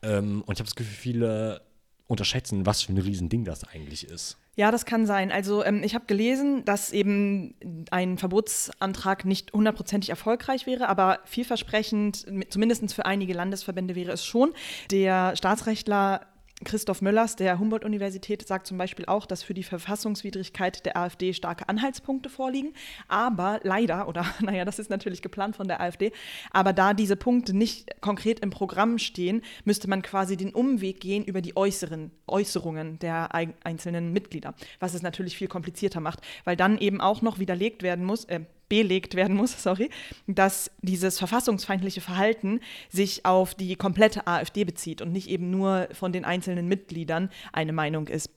[0.01, 1.61] Ähm, und ich habe das Gefühl, viele
[2.07, 4.37] unterschätzen, was für ein Riesending das eigentlich ist.
[4.57, 5.31] Ja, das kann sein.
[5.31, 7.55] Also ähm, ich habe gelesen, dass eben
[7.91, 14.53] ein Verbotsantrag nicht hundertprozentig erfolgreich wäre, aber vielversprechend, zumindest für einige Landesverbände wäre es schon.
[14.91, 16.21] Der Staatsrechtler
[16.63, 21.67] Christoph Möllers der Humboldt-Universität sagt zum Beispiel auch, dass für die Verfassungswidrigkeit der AfD starke
[21.67, 22.73] Anhaltspunkte vorliegen.
[23.09, 26.13] Aber leider, oder naja, das ist natürlich geplant von der AfD,
[26.51, 31.25] aber da diese Punkte nicht konkret im Programm stehen, müsste man quasi den Umweg gehen
[31.25, 36.55] über die äußeren Äußerungen der ei- einzelnen Mitglieder, was es natürlich viel komplizierter macht, weil
[36.55, 39.89] dann eben auch noch widerlegt werden muss, äh, belegt werden muss, sorry,
[40.27, 46.11] dass dieses verfassungsfeindliche Verhalten sich auf die komplette AfD bezieht und nicht eben nur von
[46.11, 48.29] den einzelnen Mitgliedern eine Meinung ist.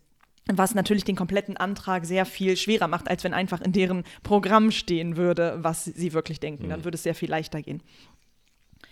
[0.51, 4.71] Was natürlich den kompletten Antrag sehr viel schwerer macht, als wenn einfach in deren Programm
[4.71, 6.71] stehen würde, was sie wirklich denken.
[6.71, 7.83] Dann würde es sehr viel leichter gehen.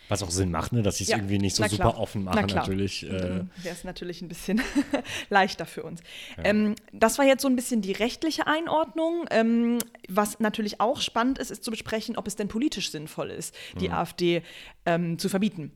[0.08, 0.82] Was auch Sinn macht, ne?
[0.82, 2.60] dass sie es Ja, irgendwie nicht so na super offen Na machen, klar.
[2.62, 3.04] natürlich.
[3.04, 4.60] Äh, wäre es natürlich ein bisschen
[5.30, 6.00] leichter für uns.
[6.42, 9.26] Ähm, das war jetzt so ein bisschen die rechtliche Einordnung.
[9.30, 13.54] Ähm, was natürlich auch spannend ist, ist zu besprechen, ob es denn politisch sinnvoll ist,
[13.80, 14.42] die AfD
[14.84, 15.72] ähm, zu verbieten.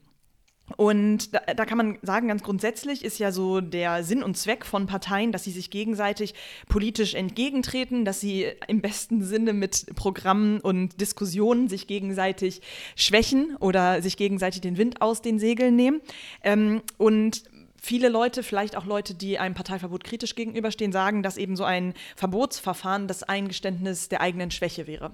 [0.77, 4.65] Und da, da, kann man sagen, ganz grundsätzlich ist ja so der Sinn und Zweck
[4.65, 6.35] von Parteien, dass sie sich gegenseitig
[6.69, 12.63] politisch entgegentreten, dass sie im besten Sinne mit Programmen und Diskussionen sich gegenseitig
[12.97, 16.01] schwächen oder sich gegenseitig den Wind aus den Segeln nehmen.
[16.43, 17.43] Ähm, und
[17.81, 21.95] viele Leute, vielleicht auch Leute, die einem Parteiverbot kritisch gegenüberstehen, sagen, dass eben so ein
[22.15, 25.13] Verbotsverfahren das Eingeständnis der eigenen Schwäche wäre.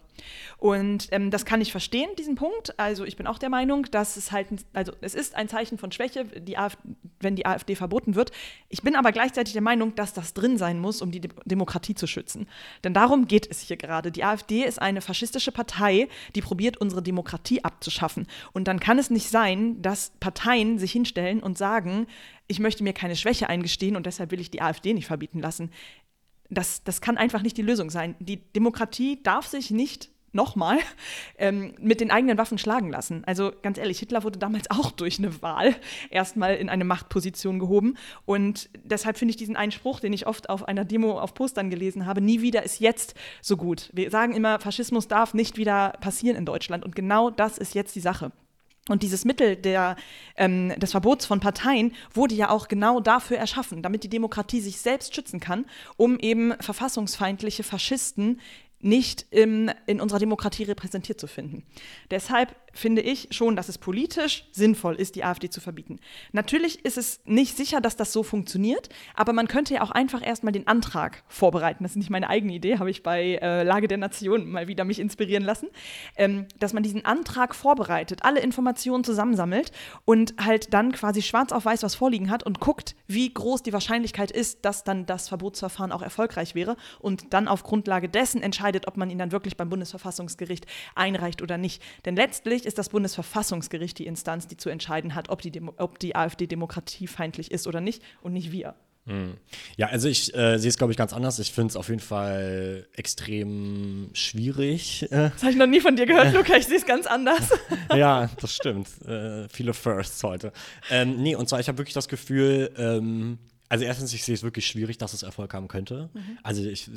[0.59, 2.79] Und ähm, das kann ich verstehen, diesen Punkt.
[2.79, 5.93] Also ich bin auch der Meinung, dass es halt, also es ist ein Zeichen von
[5.93, 6.79] Schwäche, die AfD,
[7.21, 8.33] wenn die AfD verboten wird.
[8.69, 11.95] Ich bin aber gleichzeitig der Meinung, dass das drin sein muss, um die De Demokratie
[11.95, 12.49] zu schützen.
[12.83, 14.11] Denn darum geht es hier gerade.
[14.11, 18.27] Die AfD ist eine faschistische Partei, die probiert, unsere Demokratie abzuschaffen.
[18.53, 22.07] Und dann kann es nicht sein, dass Parteien sich hinstellen und sagen,
[22.49, 25.71] ich möchte mir keine Schwäche eingestehen und deshalb will ich die AfD nicht verbieten lassen.
[26.49, 28.15] Das, das kann einfach nicht die Lösung sein.
[28.21, 30.79] Die Demokratie darf sich nicht nochmal
[31.39, 33.25] ähm, mit den eigenen Waffen schlagen lassen.
[33.27, 35.75] Also ganz ehrlich, Hitler wurde damals auch durch eine Wahl
[36.11, 37.97] erstmal in eine Machtposition gehoben.
[38.25, 42.07] Und deshalb finde ich diesen Einspruch, den ich oft auf einer Demo auf Postern gelesen
[42.07, 43.91] habe, nie wieder ist jetzt so gut.
[43.93, 46.85] Wir sagen immer, Faschismus darf nicht wieder passieren in Deutschland.
[46.85, 48.31] Und genau das ist jetzt die Sache.
[48.89, 49.97] Und dieses Mittel der,
[50.37, 54.79] ähm, des Verbots von Parteien wurde ja auch genau dafür erschaffen, damit die Demokratie sich
[54.79, 58.41] selbst schützen kann, um eben verfassungsfeindliche Faschisten
[58.81, 61.65] nicht im, in unserer Demokratie repräsentiert zu finden.
[62.11, 65.99] Deshalb finde ich schon, dass es politisch sinnvoll ist, die AfD zu verbieten.
[66.33, 70.25] Natürlich ist es nicht sicher, dass das so funktioniert, aber man könnte ja auch einfach
[70.25, 71.85] erstmal den Antrag vorbereiten.
[71.85, 74.85] Das ist nicht meine eigene Idee, habe ich bei äh, Lage der Nation mal wieder
[74.85, 75.69] mich inspirieren lassen,
[76.17, 79.73] ähm, dass man diesen Antrag vorbereitet, alle Informationen zusammensammelt
[80.05, 83.73] und halt dann quasi schwarz auf weiß was vorliegen hat und guckt, wie groß die
[83.73, 88.57] Wahrscheinlichkeit ist, dass dann das Verbotsverfahren auch erfolgreich wäre und dann auf Grundlage dessen entscheidet,
[88.57, 91.83] entscheidet, ob man ihn dann wirklich beim Bundesverfassungsgericht einreicht oder nicht.
[92.05, 95.99] Denn letztlich ist das Bundesverfassungsgericht die Instanz, die zu entscheiden hat, ob die, Demo ob
[95.99, 98.75] die AfD demokratiefeindlich ist oder nicht und nicht wir.
[99.07, 99.37] Hm.
[99.77, 101.39] Ja, also ich äh, sehe es, glaube ich, ganz anders.
[101.39, 105.05] Ich finde es auf jeden Fall extrem schwierig.
[105.13, 105.31] Äh.
[105.31, 106.57] Das habe ich noch nie von dir gehört, Luca.
[106.57, 107.51] Ich sehe es ganz anders.
[107.95, 108.89] ja, das stimmt.
[109.07, 110.53] Äh, viele Firsts heute.
[110.91, 114.43] Ähm, nee, und zwar, ich habe wirklich das Gefühl, ähm, also erstens, ich sehe es
[114.43, 116.11] wirklich schwierig, dass es Erfolg haben könnte.
[116.15, 116.39] Mhm.
[116.43, 116.91] Also ich äh,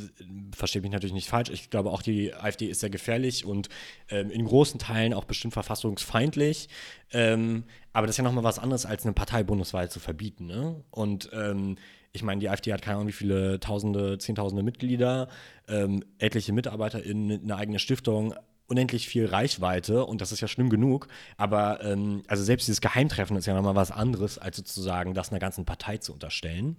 [0.55, 1.49] verstehe mich natürlich nicht falsch.
[1.49, 3.69] Ich glaube auch, die AfD ist sehr gefährlich und
[4.09, 6.69] ähm, in großen Teilen auch bestimmt verfassungsfeindlich.
[7.11, 10.45] Ähm, aber das ist ja nochmal was anderes, als eine Partei bundesweit zu verbieten.
[10.45, 10.83] Ne?
[10.91, 11.77] Und ähm,
[12.11, 15.29] ich meine, die AfD hat keine Ahnung, wie viele Tausende, Zehntausende Mitglieder,
[15.67, 18.33] ähm, etliche MitarbeiterInnen, eine eigene Stiftung
[18.69, 21.07] unendlich viel Reichweite und das ist ja schlimm genug.
[21.37, 25.39] Aber ähm, also selbst dieses Geheimtreffen ist ja nochmal was anderes, als sozusagen das einer
[25.39, 26.77] ganzen Partei zu unterstellen.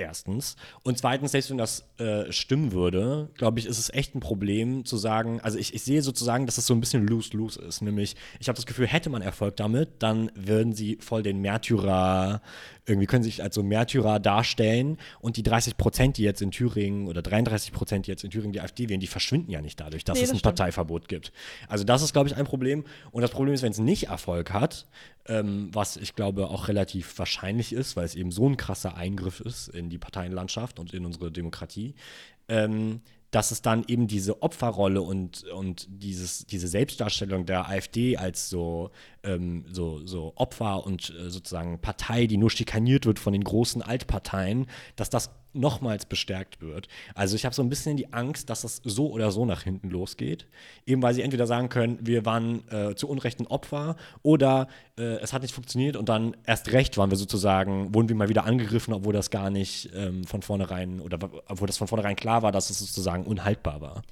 [0.00, 0.54] Erstens.
[0.84, 4.84] Und zweitens, selbst wenn das äh, stimmen würde, glaube ich, ist es echt ein Problem
[4.84, 7.82] zu sagen, also ich, ich sehe sozusagen, dass es so ein bisschen lose-lose ist.
[7.82, 12.42] Nämlich, ich habe das Gefühl, hätte man Erfolg damit, dann würden sie voll den Märtyrer,
[12.88, 17.06] irgendwie können sich als so Märtyrer darstellen und die 30 Prozent, die jetzt in Thüringen
[17.06, 20.04] oder 33 Prozent, die jetzt in Thüringen die AfD wählen, die verschwinden ja nicht dadurch,
[20.04, 20.56] dass nee, es ein stimmt.
[20.56, 21.32] Parteiverbot gibt.
[21.68, 22.84] Also das ist, glaube ich, ein Problem.
[23.10, 24.86] Und das Problem ist, wenn es nicht Erfolg hat,
[25.26, 29.40] ähm, was ich glaube auch relativ wahrscheinlich ist, weil es eben so ein krasser Eingriff
[29.40, 31.94] ist in die Parteienlandschaft und in unsere Demokratie,
[32.48, 38.48] ähm, dass es dann eben diese Opferrolle und, und dieses, diese Selbstdarstellung der AfD als
[38.48, 38.90] so,
[39.22, 43.82] ähm, so, so Opfer und äh, sozusagen Partei, die nur schikaniert wird von den großen
[43.82, 46.88] Altparteien, dass das nochmals bestärkt wird.
[47.14, 49.90] Also ich habe so ein bisschen die Angst, dass das so oder so nach hinten
[49.90, 50.46] losgeht.
[50.86, 54.68] Eben weil sie entweder sagen können, wir waren äh, zu Unrecht ein Opfer oder
[54.98, 58.28] äh, es hat nicht funktioniert und dann erst recht waren wir sozusagen, wurden wir mal
[58.28, 62.42] wieder angegriffen, obwohl das gar nicht ähm, von vornherein oder obwohl das von vornherein klar
[62.42, 64.02] war, dass es sozusagen unhaltbar war.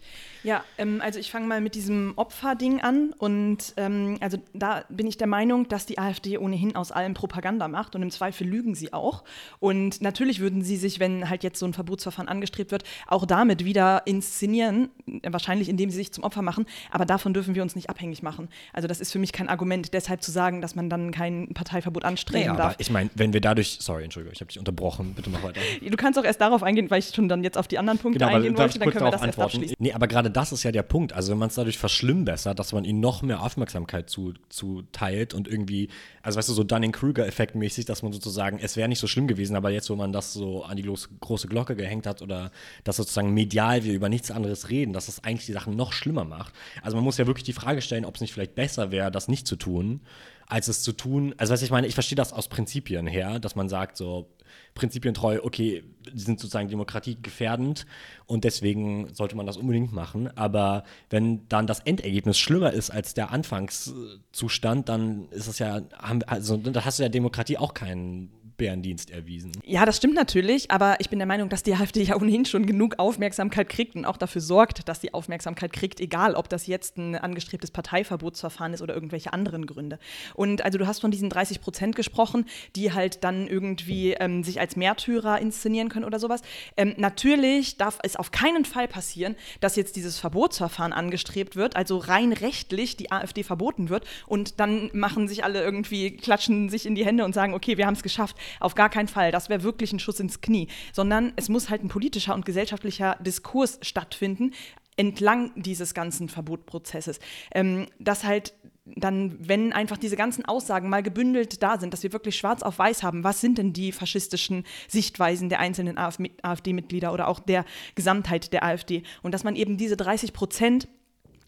[0.46, 5.08] Ja, ähm, also ich fange mal mit diesem Opferding an und ähm, also da bin
[5.08, 8.76] ich der Meinung, dass die AfD ohnehin aus allem Propaganda macht und im Zweifel lügen
[8.76, 9.24] sie auch.
[9.58, 13.64] Und natürlich würden sie sich, wenn halt jetzt so ein Verbotsverfahren angestrebt wird, auch damit
[13.64, 14.90] wieder inszenieren,
[15.24, 18.48] wahrscheinlich indem sie sich zum Opfer machen, aber davon dürfen wir uns nicht abhängig machen.
[18.72, 22.04] Also das ist für mich kein Argument, deshalb zu sagen, dass man dann kein Parteiverbot
[22.04, 22.72] anstreben naja, darf.
[22.74, 25.60] Aber ich meine, wenn wir dadurch, sorry, Entschuldigung, ich habe dich unterbrochen, bitte mach weiter.
[25.82, 28.20] Du kannst auch erst darauf eingehen, weil ich schon dann jetzt auf die anderen Punkte
[28.20, 29.40] genau, eingehen wollte, dann können wir das antworten.
[29.40, 29.76] erst abschließen.
[29.80, 31.14] Nee, aber gerade das ist ja der Punkt.
[31.14, 35.48] Also wenn man es dadurch verschlimmbessert, dass man ihnen noch mehr Aufmerksamkeit zuteilt zu und
[35.48, 35.88] irgendwie,
[36.20, 39.56] also weißt du, so Dunning-Kruger-Effekt mäßig, dass man sozusagen, es wäre nicht so schlimm gewesen,
[39.56, 42.50] aber jetzt, wo man das so an die große Glocke gehängt hat oder
[42.84, 46.24] dass sozusagen medial wir über nichts anderes reden, dass das eigentlich die Sachen noch schlimmer
[46.24, 46.52] macht.
[46.82, 49.28] Also man muss ja wirklich die Frage stellen, ob es nicht vielleicht besser wäre, das
[49.28, 50.00] nicht zu tun,
[50.46, 51.34] als es zu tun.
[51.38, 54.30] Also was ich meine, ich verstehe das aus Prinzipien her, dass man sagt so,
[54.74, 55.82] prinzipientreu, okay,
[56.12, 57.86] die sind sozusagen demokratiegefährdend
[58.26, 60.28] und deswegen sollte man das unbedingt machen.
[60.36, 65.80] Aber wenn dann das Endergebnis schlimmer ist als der Anfangszustand, dann ist es ja,
[66.26, 69.52] also da hast du der Demokratie auch keinen Bärendienst erwiesen.
[69.64, 72.66] Ja, das stimmt natürlich, aber ich bin der Meinung, dass die AfD ja ohnehin schon
[72.66, 76.96] genug Aufmerksamkeit kriegt und auch dafür sorgt, dass die Aufmerksamkeit kriegt, egal ob das jetzt
[76.96, 79.98] ein angestrebtes Parteiverbotsverfahren ist oder irgendwelche anderen Gründe.
[80.34, 84.60] Und also du hast von diesen 30 Prozent gesprochen, die halt dann irgendwie ähm, sich
[84.60, 86.42] als Märtyrer inszenieren können oder sowas.
[86.76, 91.98] Ähm, natürlich darf es auf keinen Fall passieren, dass jetzt dieses Verbotsverfahren angestrebt wird, also
[91.98, 96.94] rein rechtlich die AfD verboten wird und dann machen sich alle irgendwie, klatschen sich in
[96.94, 98.36] die Hände und sagen, okay, wir haben es geschafft.
[98.60, 99.30] Auf gar keinen Fall.
[99.30, 100.68] Das wäre wirklich ein Schuss ins Knie.
[100.92, 104.52] Sondern es muss halt ein politischer und gesellschaftlicher Diskurs stattfinden
[104.96, 107.20] entlang dieses ganzen Verbotprozesses.
[107.52, 108.54] Ähm, dass halt
[108.86, 112.78] dann, wenn einfach diese ganzen Aussagen mal gebündelt da sind, dass wir wirklich schwarz auf
[112.78, 117.64] weiß haben, was sind denn die faschistischen Sichtweisen der einzelnen AfD-Mitglieder oder auch der
[117.96, 120.88] Gesamtheit der AfD und dass man eben diese 30 Prozent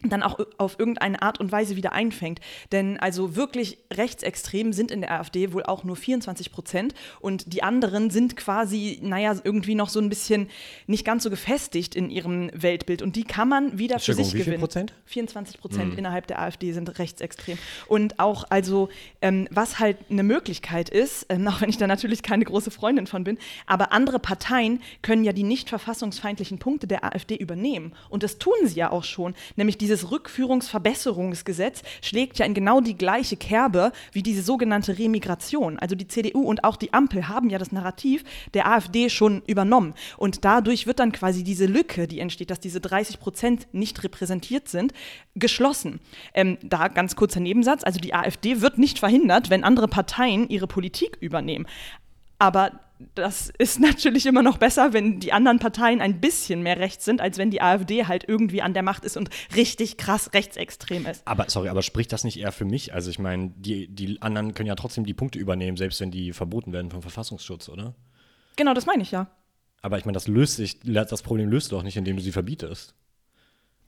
[0.03, 2.39] dann auch auf irgendeine Art und Weise wieder einfängt.
[2.71, 7.63] Denn also wirklich rechtsextrem sind in der AfD wohl auch nur 24 Prozent und die
[7.63, 10.49] anderen sind quasi, naja, irgendwie noch so ein bisschen
[10.87, 14.39] nicht ganz so gefestigt in ihrem Weltbild und die kann man wieder für sich wie
[14.39, 14.59] gewinnen.
[14.59, 14.93] Prozent?
[15.05, 15.99] 24 Prozent mhm.
[15.99, 17.57] innerhalb der AfD sind rechtsextrem.
[17.87, 18.89] Und auch also,
[19.21, 23.07] ähm, was halt eine Möglichkeit ist, ähm, auch wenn ich da natürlich keine große Freundin
[23.07, 28.23] von bin, aber andere Parteien können ja die nicht verfassungsfeindlichen Punkte der AfD übernehmen und
[28.23, 32.95] das tun sie ja auch schon, nämlich die dieses Rückführungsverbesserungsgesetz schlägt ja in genau die
[32.95, 35.79] gleiche Kerbe wie diese sogenannte Remigration.
[35.79, 38.23] Also die CDU und auch die Ampel haben ja das Narrativ
[38.53, 39.95] der AfD schon übernommen.
[40.17, 44.67] Und dadurch wird dann quasi diese Lücke, die entsteht, dass diese 30 Prozent nicht repräsentiert
[44.67, 44.93] sind,
[45.33, 45.99] geschlossen.
[46.35, 50.67] Ähm, da ganz kurzer Nebensatz, also die AfD wird nicht verhindert, wenn andere Parteien ihre
[50.67, 51.65] Politik übernehmen.
[52.37, 52.79] Aber
[53.15, 57.21] das ist natürlich immer noch besser, wenn die anderen Parteien ein bisschen mehr rechts sind,
[57.21, 61.25] als wenn die AfD halt irgendwie an der Macht ist und richtig krass rechtsextrem ist.
[61.25, 62.93] Aber sorry, aber spricht das nicht eher für mich?
[62.93, 66.33] Also ich meine, die, die anderen können ja trotzdem die Punkte übernehmen, selbst wenn die
[66.33, 67.95] verboten werden vom Verfassungsschutz, oder?
[68.57, 69.27] Genau, das meine ich ja.
[69.81, 72.33] Aber ich meine, das löst sich, das Problem löst du doch nicht, indem du sie
[72.33, 72.93] verbietest.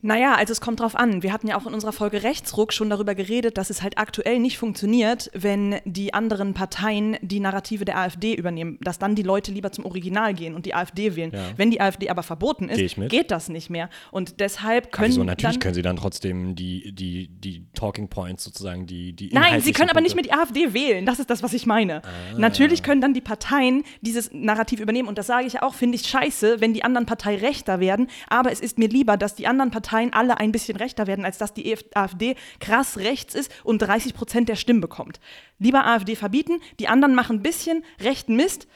[0.01, 1.21] Naja, also es kommt drauf an.
[1.23, 4.39] Wir hatten ja auch in unserer Folge Rechtsruck schon darüber geredet, dass es halt aktuell
[4.39, 9.51] nicht funktioniert, wenn die anderen Parteien die Narrative der AfD übernehmen, dass dann die Leute
[9.51, 11.31] lieber zum Original gehen und die AfD wählen.
[11.31, 11.49] Ja.
[11.55, 13.89] Wenn die AfD aber verboten ist, geht das nicht mehr.
[14.11, 15.05] Und deshalb können.
[15.05, 19.61] Also natürlich können sie dann trotzdem die, die, die Talking Points sozusagen, die, die Nein,
[19.61, 21.05] sie können aber nicht mehr die AfD wählen.
[21.05, 22.03] Das ist das, was ich meine.
[22.03, 22.37] Ah.
[22.37, 25.07] Natürlich können dann die Parteien dieses Narrativ übernehmen.
[25.07, 28.07] Und das sage ich auch, finde ich scheiße, wenn die anderen Parteien rechter werden.
[28.29, 31.25] Aber es ist mir lieber, dass die anderen Parteien Parteien alle ein bisschen rechter werden,
[31.25, 35.19] als dass die AfD krass rechts ist und 30 Prozent der Stimmen bekommt.
[35.59, 38.67] Lieber AfD verbieten, die anderen machen ein bisschen rechten Mist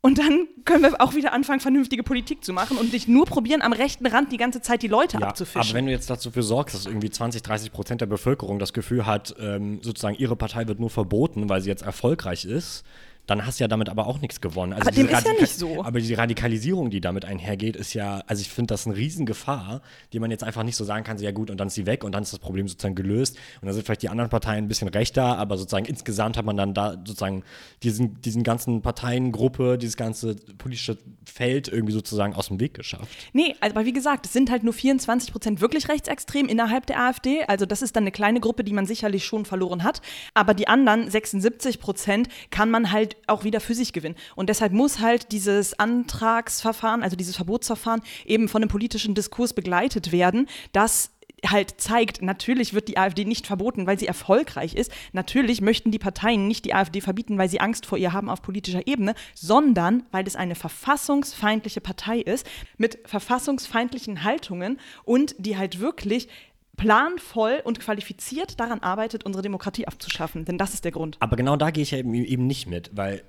[0.00, 3.60] und dann können wir auch wieder anfangen, vernünftige Politik zu machen und nicht nur probieren,
[3.60, 5.60] am rechten Rand die ganze Zeit die Leute ja, abzufischen.
[5.60, 9.04] Aber wenn du jetzt dafür sorgst, dass irgendwie 20, 30 Prozent der Bevölkerung das Gefühl
[9.06, 12.84] hat, ähm, sozusagen ihre Partei wird nur verboten, weil sie jetzt erfolgreich ist,
[13.26, 14.72] dann hast du ja damit aber auch nichts gewonnen.
[14.72, 15.82] Also aber dem ist ja nicht so.
[15.84, 19.80] Aber die Radikalisierung, die damit einhergeht, ist ja, also ich finde das eine Riesengefahr,
[20.12, 21.86] die man jetzt einfach nicht so sagen kann, so ja gut, und dann ist sie
[21.86, 23.36] weg und dann ist das Problem sozusagen gelöst.
[23.60, 26.56] Und dann sind vielleicht die anderen Parteien ein bisschen rechter, aber sozusagen insgesamt hat man
[26.56, 27.44] dann da sozusagen
[27.82, 33.08] diesen, diesen ganzen Parteiengruppe, dieses ganze politische Feld irgendwie sozusagen aus dem Weg geschafft.
[33.32, 37.44] Nee, aber wie gesagt, es sind halt nur 24 Prozent wirklich rechtsextrem innerhalb der AfD.
[37.44, 40.02] Also das ist dann eine kleine Gruppe, die man sicherlich schon verloren hat.
[40.34, 44.16] Aber die anderen 76 Prozent kann man halt auch wieder für sich gewinnen.
[44.36, 50.12] Und deshalb muss halt dieses Antragsverfahren, also dieses Verbotsverfahren, eben von einem politischen Diskurs begleitet
[50.12, 51.10] werden, das
[51.50, 54.92] halt zeigt, natürlich wird die AfD nicht verboten, weil sie erfolgreich ist.
[55.12, 58.42] Natürlich möchten die Parteien nicht die AfD verbieten, weil sie Angst vor ihr haben auf
[58.42, 62.46] politischer Ebene, sondern weil es eine verfassungsfeindliche Partei ist
[62.78, 66.28] mit verfassungsfeindlichen Haltungen und die halt wirklich
[66.76, 70.44] planvoll und qualifiziert daran arbeitet, unsere Demokratie abzuschaffen.
[70.44, 71.16] Denn das ist der Grund.
[71.20, 73.22] Aber genau da gehe ich ja eben, eben nicht mit, weil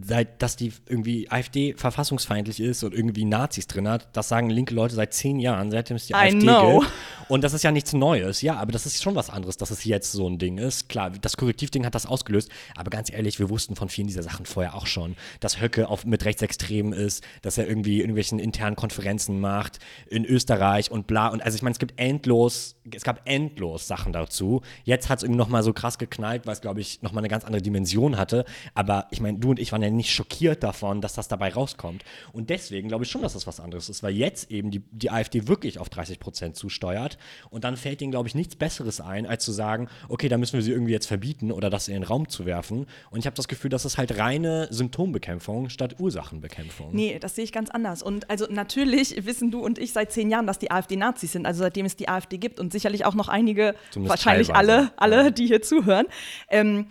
[0.00, 4.74] seit, dass die irgendwie AfD verfassungsfeindlich ist und irgendwie Nazis drin hat, das sagen linke
[4.74, 6.80] Leute seit zehn Jahren, seitdem es die I AfD know.
[6.80, 6.92] gibt.
[7.28, 9.84] Und das ist ja nichts Neues, ja, aber das ist schon was anderes, dass es
[9.84, 10.88] jetzt so ein Ding ist.
[10.88, 14.46] Klar, das Korrektivding hat das ausgelöst, aber ganz ehrlich, wir wussten von vielen dieser Sachen
[14.46, 19.40] vorher auch schon, dass Höcke auf, mit Rechtsextremen ist, dass er irgendwie irgendwelchen internen Konferenzen
[19.40, 19.78] macht
[20.08, 21.28] in Österreich und bla.
[21.28, 24.62] Und also ich meine, es gibt endlos, es gab endlos Sachen dazu.
[24.84, 27.44] Jetzt hat es irgendwie nochmal so krass geknallt, weil es, glaube ich, nochmal eine ganz
[27.44, 28.44] andere Dimension hatte.
[28.74, 32.04] Aber ich meine, du und ich waren ja nicht schockiert davon, dass das dabei rauskommt.
[32.32, 35.10] Und deswegen glaube ich schon, dass das was anderes ist, weil jetzt eben die, die
[35.10, 37.18] AfD wirklich auf 30 Prozent zusteuert.
[37.50, 40.54] Und dann fällt ihnen, glaube ich, nichts Besseres ein, als zu sagen, okay, da müssen
[40.54, 42.86] wir sie irgendwie jetzt verbieten oder das in den Raum zu werfen.
[43.10, 46.90] Und ich habe das Gefühl, das ist halt reine Symptombekämpfung statt Ursachenbekämpfung.
[46.92, 48.02] Nee, das sehe ich ganz anders.
[48.02, 51.46] Und also natürlich wissen du und ich seit zehn Jahren, dass die AfD Nazis sind,
[51.46, 54.92] also seitdem es die AfD gibt und sicherlich auch noch einige, Zumindest wahrscheinlich teilweise, alle,
[54.96, 55.30] alle, ja.
[55.30, 56.06] die hier zuhören.
[56.48, 56.86] Ähm,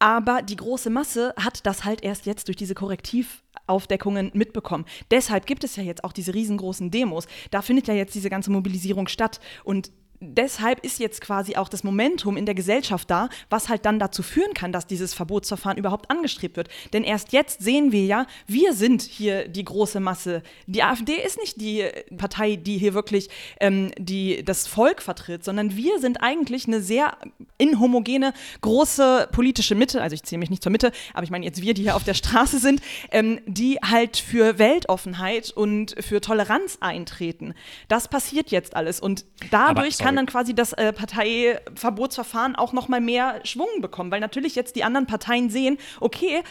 [0.00, 4.86] aber die große Masse hat das halt erst jetzt durch diese Korrektivaufdeckungen mitbekommen.
[5.10, 7.28] Deshalb gibt es ja jetzt auch diese riesengroßen Demos.
[7.50, 9.40] Da findet ja jetzt diese ganze Mobilisierung statt.
[9.62, 13.98] Und deshalb ist jetzt quasi auch das Momentum in der Gesellschaft da, was halt dann
[13.98, 16.68] dazu führen kann, dass dieses Verbotsverfahren überhaupt angestrebt wird.
[16.92, 20.42] Denn erst jetzt sehen wir ja, wir sind hier die große Masse.
[20.66, 21.84] Die AfD ist nicht die
[22.16, 23.28] Partei, die hier wirklich
[23.60, 27.16] ähm, die, das Volk vertritt, sondern wir sind eigentlich eine sehr
[27.58, 31.62] inhomogene, große politische Mitte, also ich zähle mich nicht zur Mitte, aber ich meine jetzt
[31.62, 36.78] wir, die hier auf der Straße sind, ähm, die halt für Weltoffenheit und für Toleranz
[36.80, 37.54] eintreten.
[37.88, 40.04] Das passiert jetzt alles und dadurch sorry.
[40.04, 44.76] kann dann quasi das äh, Parteiverbotsverfahren auch noch mal mehr Schwung bekommen, weil natürlich jetzt
[44.76, 46.42] die anderen Parteien sehen, okay,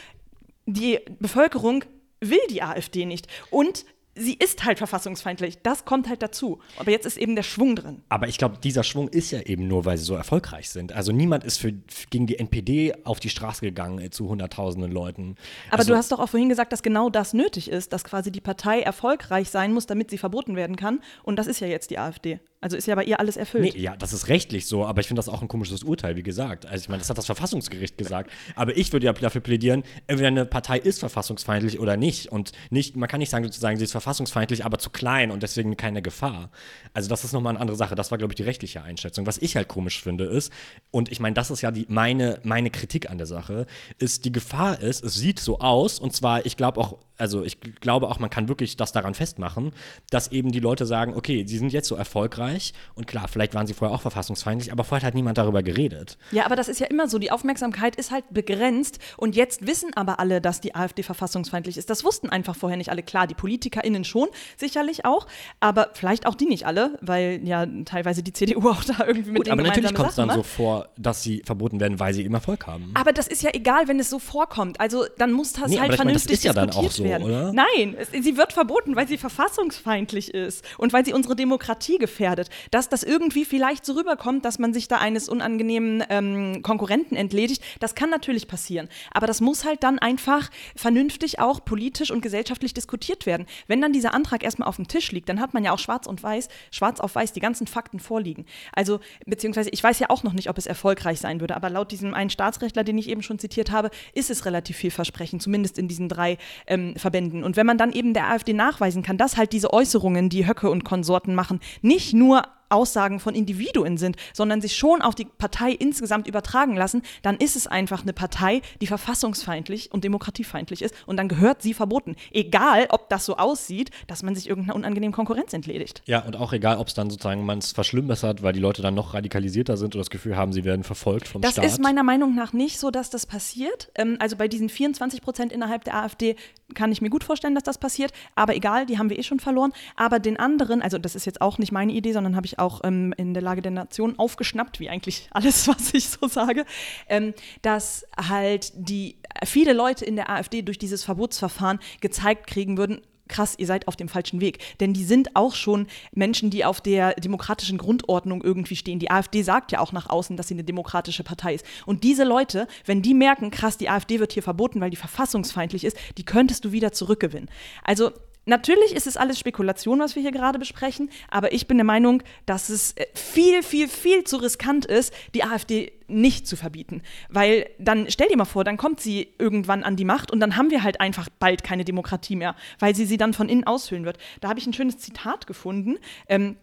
[0.65, 1.83] die Bevölkerung
[2.21, 3.85] will die AfD nicht und
[4.19, 5.61] sie ist halt verfassungsfeindlich.
[5.63, 6.59] Das kommt halt dazu.
[6.77, 8.01] Aber jetzt ist eben der Schwung drin.
[8.09, 10.91] Aber ich glaube, dieser Schwung ist ja eben nur, weil sie so erfolgreich sind.
[10.91, 11.73] Also niemand ist für,
[12.09, 15.35] gegen die NPD auf die Straße gegangen äh, zu hunderttausenden Leuten.
[15.69, 18.31] Aber also, du hast doch auch vorhin gesagt, dass genau das nötig ist, dass quasi
[18.31, 20.99] die Partei erfolgreich sein muss, damit sie verboten werden kann.
[21.23, 22.39] Und das ist ja jetzt die AfD.
[22.61, 23.73] Also ist ja bei ihr alles erfüllt.
[23.73, 26.23] Nee, ja, das ist rechtlich so, aber ich finde das auch ein komisches Urteil, wie
[26.23, 26.65] gesagt.
[26.65, 28.31] Also ich meine, das hat das Verfassungsgericht gesagt.
[28.55, 32.33] Aber ich würde ja dafür plädieren, entweder eine Partei ist verfassungsfeindlich oder nicht.
[32.33, 35.77] Und nicht, man kann nicht sagen, sozusagen, sie ist verfassungsfeindlich, aber zu klein und deswegen
[35.77, 36.51] keine Gefahr.
[36.93, 37.95] Also das ist nochmal eine andere Sache.
[37.95, 39.25] Das war, glaube ich, die rechtliche Einschätzung.
[39.25, 40.51] Was ich halt komisch finde, ist,
[40.91, 43.67] und ich meine, das ist ja die, meine, meine Kritik an der Sache,
[43.99, 47.59] ist, die Gefahr ist, es sieht so aus, und zwar, ich glaube auch, also ich
[47.59, 49.73] glaube auch, man kann wirklich das daran festmachen,
[50.09, 52.48] dass eben die Leute sagen, okay, sie sind jetzt so erfolgreich
[52.95, 56.17] und klar, vielleicht waren sie vorher auch verfassungsfeindlich, aber vorher hat niemand darüber geredet.
[56.31, 57.19] Ja, aber das ist ja immer so.
[57.19, 61.89] Die Aufmerksamkeit ist halt begrenzt und jetzt wissen aber alle, dass die AfD verfassungsfeindlich ist.
[61.89, 63.03] Das wussten einfach vorher nicht alle.
[63.03, 64.27] Klar, die PolitikerInnen schon,
[64.57, 65.27] sicherlich auch,
[65.59, 69.37] aber vielleicht auch die nicht alle, weil ja teilweise die CDU auch da irgendwie mit
[69.37, 70.55] Gut, denen aber natürlich kommt es dann Sachen so macht.
[70.55, 72.91] vor, dass sie verboten werden, weil sie eben Erfolg haben.
[72.93, 74.79] Aber das ist ja egal, wenn es so vorkommt.
[74.79, 76.95] Also dann muss das Nee, halt ich meine, das vernünftig ist ja dann diskutiert auch
[76.95, 77.23] so, werden.
[77.23, 77.53] oder?
[77.53, 82.38] Nein, es, sie wird verboten, weil sie verfassungsfeindlich ist und weil sie unsere Demokratie gefährdet.
[82.71, 87.63] Dass das irgendwie vielleicht so rüberkommt, dass man sich da eines unangenehmen ähm, Konkurrenten entledigt,
[87.79, 88.87] das kann natürlich passieren.
[89.11, 93.45] Aber das muss halt dann einfach vernünftig auch politisch und gesellschaftlich diskutiert werden.
[93.67, 96.07] Wenn dann dieser Antrag erstmal auf dem Tisch liegt, dann hat man ja auch schwarz
[96.07, 98.45] und weiß, schwarz auf weiß die ganzen Fakten vorliegen.
[98.73, 101.91] Also, beziehungsweise ich weiß ja auch noch nicht, ob es erfolgreich sein würde, aber laut
[101.91, 105.87] diesem einen Staatsrechtler, den ich eben schon zitiert habe, ist es relativ vielversprechend, zumindest in
[105.87, 106.37] diesen drei
[106.67, 107.43] ähm, Verbänden.
[107.43, 110.69] Und wenn man dann eben der AfD nachweisen kann, dass halt diese Äußerungen, die Höcke
[110.69, 112.28] und Konsorten machen, nicht nur
[112.69, 117.55] Aussagen von Individuen sind, sondern sich schon auf die Partei insgesamt übertragen lassen, dann ist
[117.55, 122.15] es einfach eine Partei, die verfassungsfeindlich und demokratiefeindlich ist und dann gehört sie verboten.
[122.31, 126.03] Egal, ob das so aussieht, dass man sich irgendeiner unangenehmen Konkurrenz entledigt.
[126.05, 128.93] Ja, und auch egal, ob es dann sozusagen man es verschlimmbessert, weil die Leute dann
[128.93, 131.65] noch radikalisierter sind oder das Gefühl haben, sie werden verfolgt vom Das Staat.
[131.65, 133.91] ist meiner Meinung nach nicht so, dass das passiert.
[133.95, 136.35] Ähm, also bei diesen 24 Prozent innerhalb der AfD
[136.75, 138.11] kann ich mir gut vorstellen, dass das passiert.
[138.35, 139.73] Aber egal, die haben wir eh schon verloren.
[139.95, 142.81] Aber den anderen, also das ist jetzt auch nicht meine Idee, sondern habe ich auch
[142.83, 146.65] ähm, in der Lage der Nation aufgeschnappt, wie eigentlich alles, was ich so sage,
[147.07, 153.01] ähm, dass halt die viele Leute in der AfD durch dieses Verbotsverfahren gezeigt kriegen würden,
[153.29, 154.59] krass, ihr seid auf dem falschen Weg.
[154.79, 158.99] Denn die sind auch schon Menschen, die auf der demokratischen Grundordnung irgendwie stehen.
[158.99, 161.65] Die AfD sagt ja auch nach außen, dass sie eine demokratische Partei ist.
[161.85, 165.83] Und diese Leute, wenn die merken, krass, die AfD wird hier verboten, weil die verfassungsfeindlich
[165.83, 167.49] ist, die könntest du wieder zurückgewinnen.
[167.83, 168.11] Also
[168.45, 172.23] Natürlich ist es alles Spekulation, was wir hier gerade besprechen, aber ich bin der Meinung,
[172.47, 177.01] dass es äh, viel, viel, viel zu riskant ist, die AfD nicht zu verbieten.
[177.29, 180.55] Weil dann, stell dir mal vor, dann kommt sie irgendwann an die Macht und dann
[180.55, 184.05] haben wir halt einfach bald keine Demokratie mehr, weil sie sie dann von innen aushöhlen
[184.05, 184.17] wird.
[184.41, 185.97] Da habe ich ein schönes Zitat gefunden.
[186.27, 186.57] Ähm,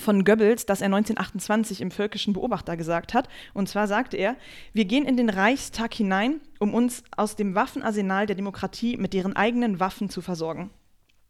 [0.00, 3.28] von Goebbels, das er 1928 im Völkischen Beobachter gesagt hat.
[3.54, 4.36] Und zwar sagte er,
[4.72, 9.34] wir gehen in den Reichstag hinein, um uns aus dem Waffenarsenal der Demokratie mit deren
[9.34, 10.70] eigenen Waffen zu versorgen.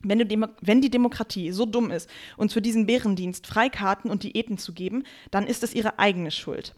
[0.00, 4.58] Wenn, Demo wenn die Demokratie so dumm ist, uns für diesen Bärendienst Freikarten und Diäten
[4.58, 6.74] zu geben, dann ist es ihre eigene Schuld.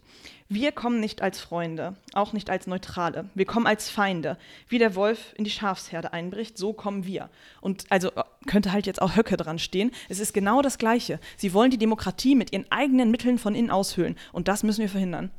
[0.51, 3.29] Wir kommen nicht als Freunde, auch nicht als Neutrale.
[3.35, 4.35] Wir kommen als Feinde.
[4.67, 7.29] Wie der Wolf in die Schafsherde einbricht, so kommen wir.
[7.61, 8.09] Und also
[8.47, 9.91] könnte halt jetzt auch Höcke dran stehen.
[10.09, 11.19] Es ist genau das Gleiche.
[11.37, 14.15] Sie wollen die Demokratie mit ihren eigenen Mitteln von innen aushöhlen.
[14.33, 15.29] Und das müssen wir verhindern.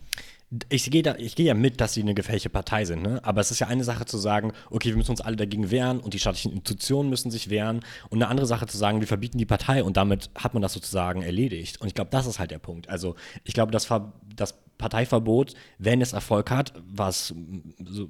[0.68, 3.18] ich gehe gehe ja mit, dass sie eine gefährliche Partei sind, ne?
[3.24, 5.98] aber es ist ja eine Sache zu sagen, okay, wir müssen uns alle dagegen wehren
[5.98, 7.80] und die staatlichen Institutionen müssen sich wehren
[8.10, 10.72] und eine andere Sache zu sagen, wir verbieten die Partei und damit hat man das
[10.72, 11.80] sozusagen erledigt.
[11.80, 12.88] Und ich glaube, das ist halt der Punkt.
[12.88, 13.88] Also ich glaube, das,
[14.36, 17.34] das Parteiverbot, wenn es Erfolg hat, was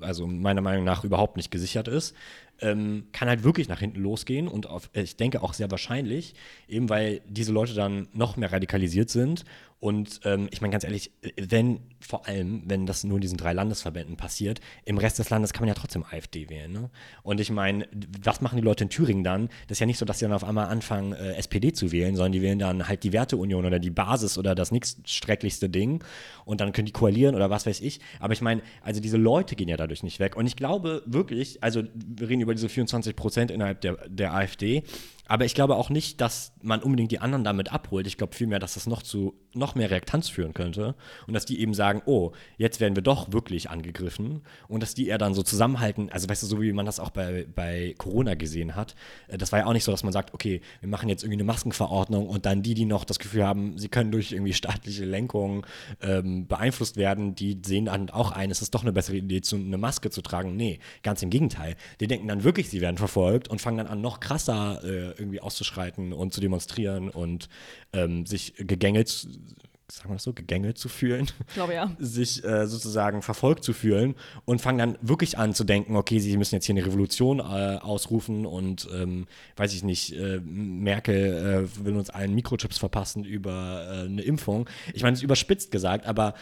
[0.01, 2.15] also meiner Meinung nach überhaupt nicht gesichert ist,
[2.61, 6.35] ähm, kann halt wirklich nach hinten losgehen und auf, ich denke auch sehr wahrscheinlich,
[6.69, 9.45] eben weil diese Leute dann noch mehr radikalisiert sind
[9.81, 13.55] und ähm, ich meine ganz ehrlich, wenn, vor allem, wenn das nur in diesen drei
[13.55, 16.71] Landesverbänden passiert, im Rest des Landes kann man ja trotzdem AfD wählen.
[16.71, 16.91] Ne?
[17.23, 17.89] Und ich meine,
[18.23, 19.49] was machen die Leute in Thüringen dann?
[19.69, 22.15] Das ist ja nicht so, dass sie dann auf einmal anfangen, äh, SPD zu wählen,
[22.15, 26.05] sondern die wählen dann halt die Werteunion oder die Basis oder das nächststrecklichste Ding
[26.45, 28.01] und dann können die koalieren oder was weiß ich.
[28.19, 30.37] Aber ich meine, also diese Leute gehen ja dadurch nicht weg.
[30.37, 34.83] Und ich glaube wirklich, also wir reden über diese 24 Prozent innerhalb der, der AfD,
[35.31, 38.09] aber ich glaube auch nicht, dass man unbedingt die anderen damit abholt.
[38.09, 41.61] Ich glaube vielmehr, dass das noch zu noch mehr Reaktanz führen könnte und dass die
[41.61, 45.43] eben sagen, oh, jetzt werden wir doch wirklich angegriffen und dass die eher dann so
[45.43, 48.97] zusammenhalten, also weißt du, so wie man das auch bei, bei Corona gesehen hat,
[49.29, 51.37] äh, das war ja auch nicht so, dass man sagt, okay, wir machen jetzt irgendwie
[51.37, 55.05] eine Maskenverordnung und dann die, die noch das Gefühl haben, sie können durch irgendwie staatliche
[55.05, 55.67] Lenkung
[56.01, 59.79] ähm, beeinflusst werden, die sehen dann auch ein, es ist doch eine bessere Idee, eine
[59.79, 60.57] Maske zu tragen.
[60.57, 61.77] Nee, ganz im Gegenteil.
[62.01, 65.41] Die denken dann wirklich, sie werden verfolgt und fangen dann an, noch krasser äh, irgendwie
[65.41, 67.49] auszuschreiten und zu demonstrieren und
[67.93, 71.29] ähm, sich gegängelt, sagen wir das so, gegängelt zu fühlen.
[71.49, 71.91] Ich glaube ja.
[71.99, 74.15] Sich äh, sozusagen verfolgt zu fühlen
[74.45, 77.79] und fangen dann wirklich an zu denken, okay, sie müssen jetzt hier eine Revolution äh,
[77.81, 83.87] ausrufen und ähm, weiß ich nicht, äh, Merkel äh, will uns allen Mikrochips verpassen über
[83.89, 84.69] äh, eine Impfung.
[84.95, 86.35] Ich meine, es ist überspitzt gesagt, aber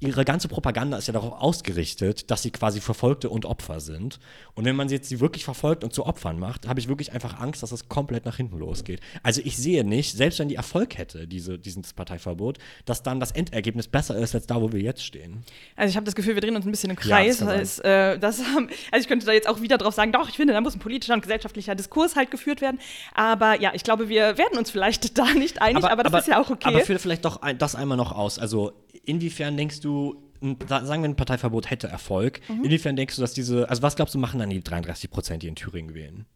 [0.00, 4.18] ihre ganze Propaganda ist ja darauf ausgerichtet, dass sie quasi Verfolgte und Opfer sind.
[4.54, 7.40] Und wenn man sie jetzt wirklich verfolgt und zu Opfern macht, habe ich wirklich einfach
[7.40, 9.00] Angst, dass es komplett nach hinten losgeht.
[9.22, 13.30] Also ich sehe nicht, selbst wenn die Erfolg hätte, diese, dieses Parteiverbot, dass dann das
[13.32, 15.44] Endergebnis besser ist als da, wo wir jetzt stehen.
[15.76, 17.40] Also ich habe das Gefühl, wir drehen uns ein bisschen im Kreis.
[17.40, 20.28] Ja, das heißt, äh, das, also ich könnte da jetzt auch wieder drauf sagen, doch,
[20.28, 22.78] ich finde, da muss ein politischer und gesellschaftlicher Diskurs halt geführt werden.
[23.14, 26.20] Aber ja, ich glaube, wir werden uns vielleicht da nicht einig, aber, aber das aber,
[26.20, 26.68] ist ja auch okay.
[26.68, 28.38] Aber führe vielleicht doch ein, das einmal noch aus.
[28.38, 28.72] Also
[29.06, 30.22] inwiefern denkst du,
[30.68, 32.64] sagen wir, ein Parteiverbot hätte Erfolg, mhm.
[32.64, 35.48] inwiefern denkst du, dass diese, also was glaubst du, machen dann die 33 Prozent, die
[35.48, 36.26] in Thüringen wählen?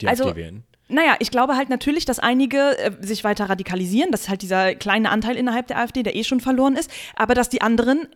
[0.00, 0.64] Die also, AfD wählen?
[0.88, 4.10] Naja, ich glaube halt natürlich, dass einige äh, sich weiter radikalisieren.
[4.10, 6.90] Das ist halt dieser kleine Anteil innerhalb der AfD, der eh schon verloren ist.
[7.14, 8.08] Aber dass die anderen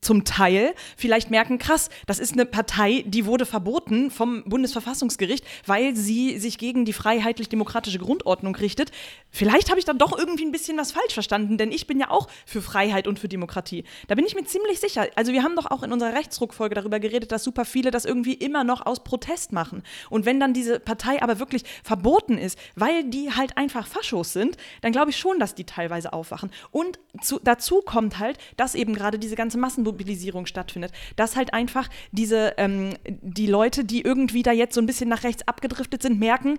[0.00, 5.94] zum Teil vielleicht merken, krass, das ist eine Partei, die wurde verboten vom Bundesverfassungsgericht, weil
[5.96, 8.90] sie sich gegen die freiheitlich-demokratische Grundordnung richtet.
[9.30, 12.10] Vielleicht habe ich dann doch irgendwie ein bisschen was falsch verstanden, denn ich bin ja
[12.10, 13.84] auch für Freiheit und für Demokratie.
[14.06, 15.08] Da bin ich mir ziemlich sicher.
[15.14, 18.34] Also wir haben doch auch in unserer Rechtsruckfolge darüber geredet, dass super viele das irgendwie
[18.34, 19.82] immer noch aus Protest machen.
[20.08, 24.56] Und wenn dann diese Partei aber wirklich verboten ist, weil die halt einfach Faschos sind,
[24.80, 26.50] dann glaube ich schon, dass die teilweise aufwachen.
[26.70, 30.92] Und zu, dazu kommt halt, dass eben gerade diese ganze Massenmobilisierung stattfindet.
[31.16, 35.24] Dass halt einfach diese, ähm, die Leute, die irgendwie da jetzt so ein bisschen nach
[35.24, 36.58] rechts abgedriftet sind, merken,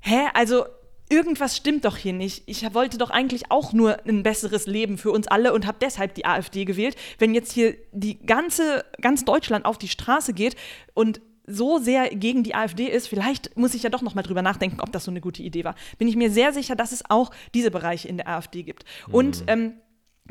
[0.00, 0.64] hä, also
[1.08, 2.42] irgendwas stimmt doch hier nicht.
[2.46, 6.14] Ich wollte doch eigentlich auch nur ein besseres Leben für uns alle und habe deshalb
[6.14, 6.96] die AfD gewählt.
[7.18, 10.56] Wenn jetzt hier die ganze, ganz Deutschland auf die Straße geht
[10.94, 14.40] und so sehr gegen die AfD ist, vielleicht muss ich ja doch noch mal drüber
[14.40, 15.74] nachdenken, ob das so eine gute Idee war.
[15.98, 18.84] Bin ich mir sehr sicher, dass es auch diese Bereiche in der AfD gibt.
[19.08, 19.14] Mhm.
[19.14, 19.74] Und ähm,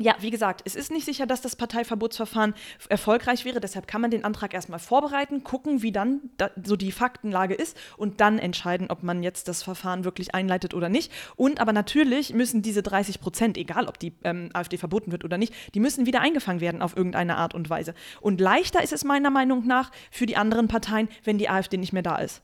[0.00, 2.54] ja, wie gesagt, es ist nicht sicher, dass das Parteiverbotsverfahren
[2.88, 3.60] erfolgreich wäre.
[3.60, 7.76] Deshalb kann man den Antrag erstmal vorbereiten, gucken, wie dann da, so die Faktenlage ist
[7.96, 11.12] und dann entscheiden, ob man jetzt das Verfahren wirklich einleitet oder nicht.
[11.36, 15.38] Und aber natürlich müssen diese 30 Prozent, egal ob die ähm, AfD verboten wird oder
[15.38, 17.94] nicht, die müssen wieder eingefangen werden auf irgendeine Art und Weise.
[18.20, 21.92] Und leichter ist es meiner Meinung nach für die anderen Parteien, wenn die AfD nicht
[21.92, 22.42] mehr da ist.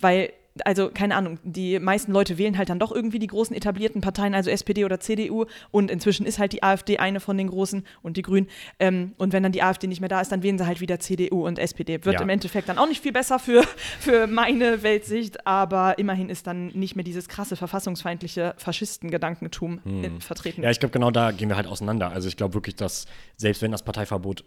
[0.00, 0.32] Weil
[0.64, 4.34] also keine Ahnung, die meisten Leute wählen halt dann doch irgendwie die großen etablierten Parteien,
[4.34, 5.46] also SPD oder CDU.
[5.70, 8.48] Und inzwischen ist halt die AfD eine von den großen und die Grünen.
[8.78, 10.98] Ähm, und wenn dann die AfD nicht mehr da ist, dann wählen sie halt wieder
[10.98, 12.04] CDU und SPD.
[12.04, 12.22] Wird ja.
[12.22, 13.62] im Endeffekt dann auch nicht viel besser für,
[14.00, 20.20] für meine Weltsicht, aber immerhin ist dann nicht mehr dieses krasse verfassungsfeindliche Faschistengedankentum hm.
[20.20, 20.62] vertreten.
[20.62, 22.10] Ja, ich glaube, genau da gehen wir halt auseinander.
[22.10, 24.44] Also ich glaube wirklich, dass selbst wenn das Parteiverbot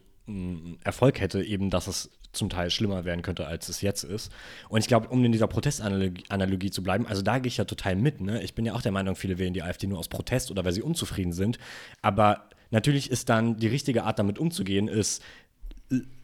[0.84, 4.32] Erfolg hätte, eben, dass es zum Teil schlimmer werden könnte, als es jetzt ist.
[4.68, 7.96] Und ich glaube, um in dieser Protestanalogie zu bleiben, also da gehe ich ja total
[7.96, 8.22] mit.
[8.22, 8.42] Ne?
[8.42, 10.74] Ich bin ja auch der Meinung, viele wählen die AfD nur aus Protest oder weil
[10.74, 11.60] sie unzufrieden sind.
[12.02, 15.22] Aber natürlich ist dann die richtige Art, damit umzugehen, ist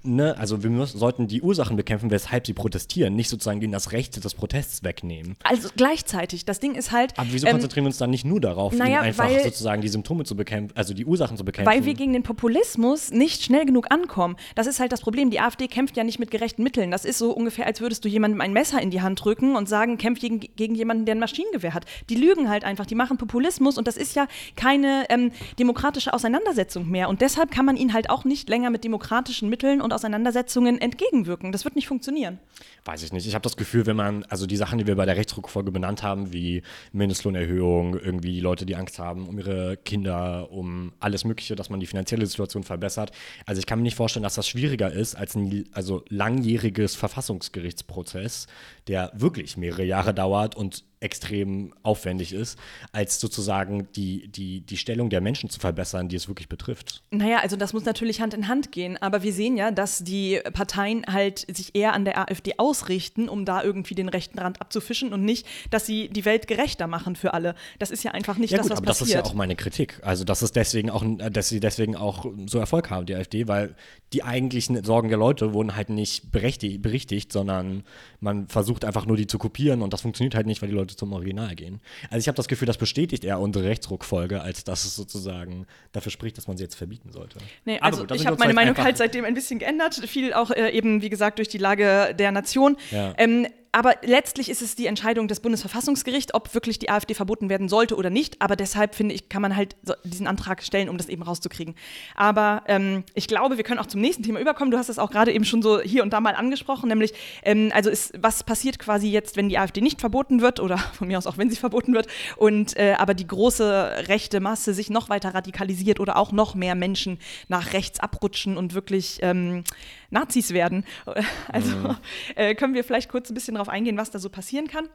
[0.04, 3.91] ne, also wir müssen, sollten die Ursachen bekämpfen, weshalb sie protestieren, nicht sozusagen ihnen das
[3.91, 5.36] Recht des Protests wegnehmen.
[5.43, 7.18] Also gleichzeitig, das Ding ist halt.
[7.18, 9.88] Aber wieso ähm, konzentrieren wir uns dann nicht nur darauf, naja, einfach weil- sozusagen die
[9.88, 11.72] Symptome zu bekämpfen, also die Ursachen zu bekämpfen?
[11.72, 14.36] Weil wir gegen den Populismus nicht schnell genug ankommen.
[14.56, 15.30] Das ist halt das Problem.
[15.30, 16.91] Die AfD kämpft ja nicht mit gerechten Mitteln.
[16.91, 19.68] Das ist so ungefähr, als würdest du jemandem ein Messer in die Hand drücken und
[19.70, 21.86] sagen, kämpf gegen, gegen jemanden, der ein Maschinengewehr hat.
[22.10, 22.86] Die lügen halt einfach.
[22.86, 27.10] Die machen Populismus und das ist ja keine ähm, demokratische Auseinandersetzung mehr.
[27.10, 31.52] Und deshalb kann man ihnen halt auch nicht länger mit demokratischen Mitteln und Auseinandersetzungen entgegenwirken.
[31.52, 32.40] Das wird nicht funktionieren.
[32.86, 33.28] Weiß ich nicht.
[33.28, 36.04] Ich habe das Gefühl, wenn man, also die Sachen, die wir bei der Rechtsrückfolge benannt
[36.04, 41.56] haben, wie Mindestlohnerhöhung, irgendwie die Leute, die Angst haben um ihre Kinder, um alles Mögliche,
[41.56, 43.12] dass man die finanzielle Situation verbessert.
[43.46, 48.48] Also ich kann mir nicht vorstellen, dass das schwieriger ist als ein also langjähriges Verfassungsgerichtsprozess,
[48.88, 52.60] der wirklich mehrere Jahre dauert und extrem aufwendig ist,
[52.91, 57.04] als sozusagen die, die, die Stellung der Menschen zu verbessern, die es wirklich betrifft.
[57.12, 60.41] Naja, also das muss natürlich Hand in Hand gehen, aber wir sehen ja, dass die
[60.54, 65.14] Parteien halt sich eher an der AfD ausrichten, um da irgendwie den rechten Rand abzufischen
[65.14, 67.56] und nicht, dass sie die Welt gerechter machen für alle.
[67.80, 69.20] Das ist ja einfach nicht Ja das, gut, was aber das passiert.
[69.20, 70.00] ist ja auch meine Kritik.
[70.04, 73.76] Also das ist deswegen auch, dass sie deswegen auch so Erfolg haben, die AfD, weil
[74.12, 77.84] die eigentlichen Sorgen der Leute wurden halt nicht berechtigt, berichtigt, sondern
[78.20, 80.89] man versucht einfach nur die zu kopieren und das funktioniert halt nicht, weil die Leute
[80.96, 81.80] zum Original gehen.
[82.10, 86.12] Also ich habe das Gefühl, das bestätigt eher unsere Rechtsruckfolge, als dass es sozusagen dafür
[86.12, 87.40] spricht, dass man sie jetzt verbieten sollte.
[87.66, 89.96] Nee, Aber also gut, ich habe meine Meinung halt seitdem ein bisschen geändert.
[89.96, 92.78] Viel auch äh, eben, wie gesagt, durch die Lage der Nation.
[92.92, 93.14] Ja.
[93.18, 97.70] Ähm, aber letztlich ist es die Entscheidung des Bundesverfassungsgerichts, ob wirklich die AfD verboten werden
[97.70, 98.41] sollte oder nicht.
[98.41, 101.76] Aber deshalb finde ich, kann man halt diesen Antrag stellen, um das eben rauszukriegen.
[102.15, 104.72] Aber ähm, ich glaube, wir können auch zum nächsten Thema überkommen.
[104.72, 107.13] Du hast es auch gerade eben schon so hier und da mal angesprochen, nämlich,
[107.43, 111.07] ähm, also ist, was passiert quasi jetzt, wenn die AfD nicht verboten wird oder von
[111.07, 112.07] mir aus auch, wenn sie verboten wird
[112.38, 116.76] und äh, aber die große rechte Masse sich noch weiter radikalisiert oder auch noch mehr
[116.76, 119.63] Menschen nach rechts abrutschen und wirklich ähm,
[120.10, 120.86] Nazis werden.
[121.51, 121.95] Also
[122.36, 124.88] äh, können wir vielleicht kurz ein bisschen darauf eingehen, was da so passieren kann.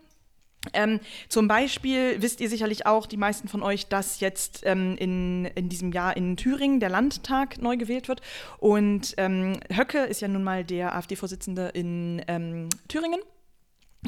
[0.73, 5.45] Ähm, zum Beispiel wisst ihr sicherlich auch, die meisten von euch, dass jetzt ähm, in,
[5.47, 8.23] in diesem Jahr in Thüringen der Landtag neu gewählt wird.
[8.59, 13.21] Und ähm, Höcke ist ja nun mal der AfD-Vorsitzende in ähm, Thüringen.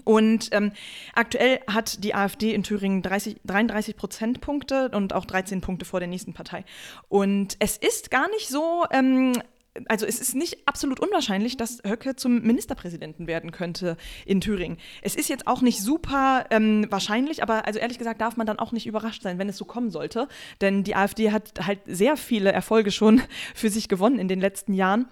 [0.04, 0.72] Und ähm,
[1.14, 6.08] aktuell hat die AfD in Thüringen 30, 33 Prozentpunkte und auch 13 Punkte vor der
[6.08, 6.64] nächsten Partei.
[7.08, 9.32] Und es ist gar nicht so, ähm,
[9.88, 14.78] also es ist nicht absolut unwahrscheinlich, dass Höcke zum Ministerpräsidenten werden könnte in Thüringen.
[15.02, 18.58] Es ist jetzt auch nicht super ähm, wahrscheinlich, aber also ehrlich gesagt darf man dann
[18.58, 20.28] auch nicht überrascht sein, wenn es so kommen sollte.
[20.60, 23.22] Denn die AfD hat halt sehr viele Erfolge schon
[23.54, 25.06] für sich gewonnen in den letzten Jahren.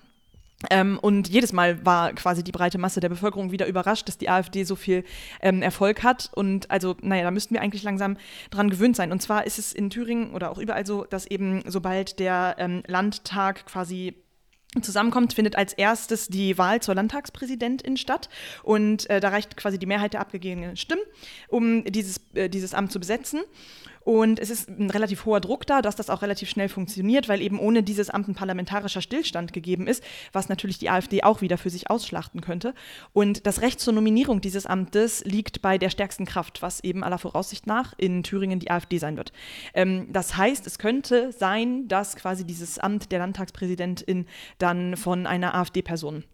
[0.70, 4.28] Ähm, und jedes Mal war quasi die breite Masse der Bevölkerung wieder überrascht, dass die
[4.28, 5.04] AfD so viel
[5.40, 6.30] ähm, Erfolg hat.
[6.34, 8.16] Und also, naja, da müssten wir eigentlich langsam
[8.50, 9.12] dran gewöhnt sein.
[9.12, 12.82] Und zwar ist es in Thüringen oder auch überall so, dass eben sobald der ähm,
[12.86, 14.14] Landtag quasi
[14.82, 18.28] zusammenkommt, findet als erstes die Wahl zur Landtagspräsidentin statt.
[18.62, 21.02] Und äh, da reicht quasi die Mehrheit der abgegebenen Stimmen,
[21.48, 23.40] um dieses, äh, dieses Amt zu besetzen.
[24.04, 27.40] Und es ist ein relativ hoher Druck da, dass das auch relativ schnell funktioniert, weil
[27.40, 31.58] eben ohne dieses Amt ein parlamentarischer Stillstand gegeben ist, was natürlich die AfD auch wieder
[31.58, 32.74] für sich ausschlachten könnte.
[33.12, 37.18] Und das Recht zur Nominierung dieses Amtes liegt bei der stärksten Kraft, was eben aller
[37.18, 39.32] Voraussicht nach in Thüringen die AfD sein wird.
[39.72, 44.26] Ähm, das heißt, es könnte sein, dass quasi dieses Amt der Landtagspräsidentin
[44.58, 46.24] dann von einer AfD-Person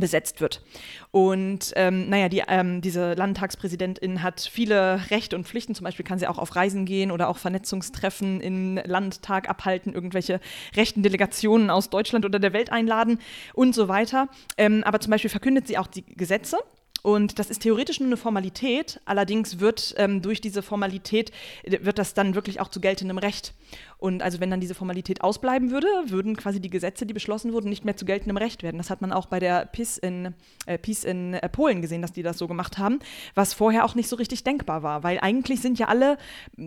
[0.00, 0.62] besetzt wird.
[1.10, 5.74] Und ähm, naja, die, ähm, diese Landtagspräsidentin hat viele Rechte und Pflichten.
[5.74, 10.40] Zum Beispiel kann sie auch auf Reisen gehen oder auch Vernetzungstreffen im Landtag abhalten, irgendwelche
[10.76, 13.18] rechten Delegationen aus Deutschland oder der Welt einladen
[13.52, 14.28] und so weiter.
[14.56, 16.58] Ähm, aber zum Beispiel verkündet sie auch die Gesetze.
[17.04, 21.32] Und das ist theoretisch nur eine Formalität, allerdings wird ähm, durch diese Formalität,
[21.62, 23.52] äh, wird das dann wirklich auch zu geltendem Recht.
[23.98, 27.68] Und also wenn dann diese Formalität ausbleiben würde, würden quasi die Gesetze, die beschlossen wurden,
[27.68, 28.78] nicht mehr zu geltendem Recht werden.
[28.78, 30.34] Das hat man auch bei der PiS in,
[30.66, 32.98] äh, PiS in äh, Polen gesehen, dass die das so gemacht haben,
[33.34, 35.02] was vorher auch nicht so richtig denkbar war.
[35.02, 36.18] Weil eigentlich sind ja alle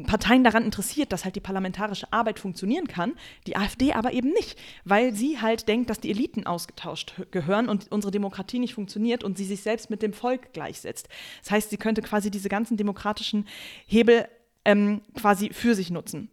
[0.06, 3.14] Parteien daran interessiert, dass halt die parlamentarische Arbeit funktionieren kann,
[3.46, 7.92] die AfD aber eben nicht, weil sie halt denkt, dass die Eliten ausgetauscht gehören und
[7.92, 11.08] unsere Demokratie nicht funktioniert und sie sich selbst mit dem Volk gleichsetzt.
[11.42, 13.48] Das heißt, sie könnte quasi diese ganzen demokratischen
[13.86, 14.28] Hebel
[14.66, 16.30] ähm, quasi für sich nutzen.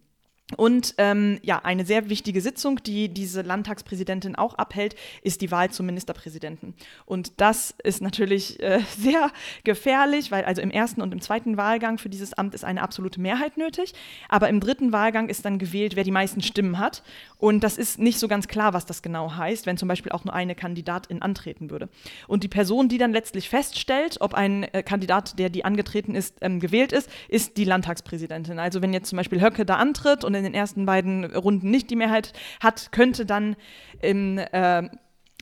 [0.54, 5.70] Und ähm, ja, eine sehr wichtige Sitzung, die diese Landtagspräsidentin auch abhält, ist die Wahl
[5.70, 6.74] zum Ministerpräsidenten.
[7.06, 9.30] Und das ist natürlich äh, sehr
[9.64, 13.20] gefährlich, weil also im ersten und im zweiten Wahlgang für dieses Amt ist eine absolute
[13.20, 13.94] Mehrheit nötig.
[14.28, 17.02] Aber im dritten Wahlgang ist dann gewählt, wer die meisten Stimmen hat.
[17.38, 20.24] Und das ist nicht so ganz klar, was das genau heißt, wenn zum Beispiel auch
[20.24, 21.88] nur eine Kandidatin antreten würde.
[22.26, 26.36] Und die Person, die dann letztlich feststellt, ob ein äh, Kandidat, der die angetreten ist,
[26.40, 28.58] ähm, gewählt ist, ist die Landtagspräsidentin.
[28.58, 31.90] Also wenn jetzt zum Beispiel Höcke da antritt und in den ersten beiden Runden nicht
[31.90, 33.56] die Mehrheit hat, könnte dann
[34.00, 34.82] im, äh,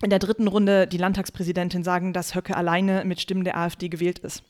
[0.02, 4.18] in der dritten Runde die Landtagspräsidentin sagen, dass Höcke alleine mit Stimmen der AfD gewählt
[4.20, 4.42] ist.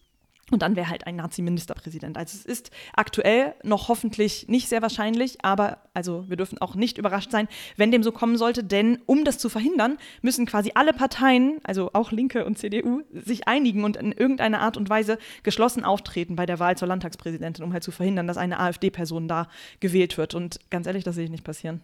[0.53, 2.19] Und dann wäre halt ein Nazi-Ministerpräsident.
[2.19, 6.99] Also es ist aktuell noch hoffentlich nicht sehr wahrscheinlich, aber also wir dürfen auch nicht
[6.99, 7.49] überrascht sein,
[7.79, 11.91] wenn dem so kommen sollte, denn um das zu verhindern, müssen quasi alle Parteien, also
[11.95, 16.45] auch Linke und CDU, sich einigen und in irgendeiner Art und Weise geschlossen auftreten bei
[16.45, 19.49] der Wahl zur Landtagspräsidentin, um halt zu verhindern, dass eine AfD-Person da
[19.81, 20.35] gewählt wird.
[20.35, 21.81] Und ganz ehrlich, das sehe ich nicht passieren.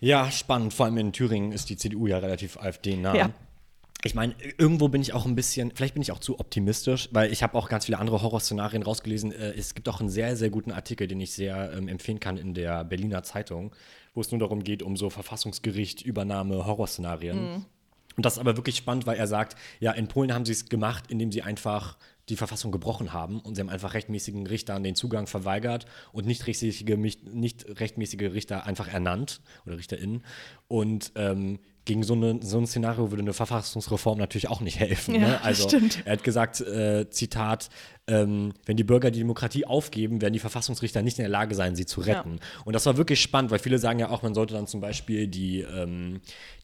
[0.00, 0.74] Ja, spannend.
[0.74, 3.16] Vor allem in Thüringen ist die CDU ja relativ AfD-nah.
[3.16, 3.30] Ja.
[4.06, 7.32] Ich meine, irgendwo bin ich auch ein bisschen, vielleicht bin ich auch zu optimistisch, weil
[7.32, 9.32] ich habe auch ganz viele andere Horrorszenarien rausgelesen.
[9.32, 12.36] Äh, es gibt auch einen sehr, sehr guten Artikel, den ich sehr ähm, empfehlen kann
[12.36, 13.74] in der Berliner Zeitung,
[14.14, 17.66] wo es nur darum geht, um so Verfassungsgericht, Übernahme, Horrorszenarien.
[18.16, 20.68] Und das ist aber wirklich spannend, weil er sagt, ja, in Polen haben sie es
[20.68, 21.98] gemacht, indem sie einfach
[22.28, 26.46] die Verfassung gebrochen haben und sie haben einfach rechtmäßigen Richtern den Zugang verweigert und nicht
[26.46, 26.96] rechtmäßige,
[27.32, 30.24] nicht rechtmäßige Richter einfach ernannt oder RichterInnen.
[30.68, 35.14] Und ähm, gegen so, eine, so ein Szenario würde eine Verfassungsreform natürlich auch nicht helfen.
[35.14, 35.40] Ja, ne?
[35.42, 36.02] Also stimmt.
[36.04, 37.70] er hat gesagt, äh, Zitat,
[38.08, 41.74] ähm, wenn die Bürger die Demokratie aufgeben, werden die Verfassungsrichter nicht in der Lage sein,
[41.74, 42.40] sie zu retten.
[42.64, 45.28] Und das war wirklich spannend, weil viele sagen ja auch, man sollte dann zum Beispiel
[45.28, 46.20] die, ähm,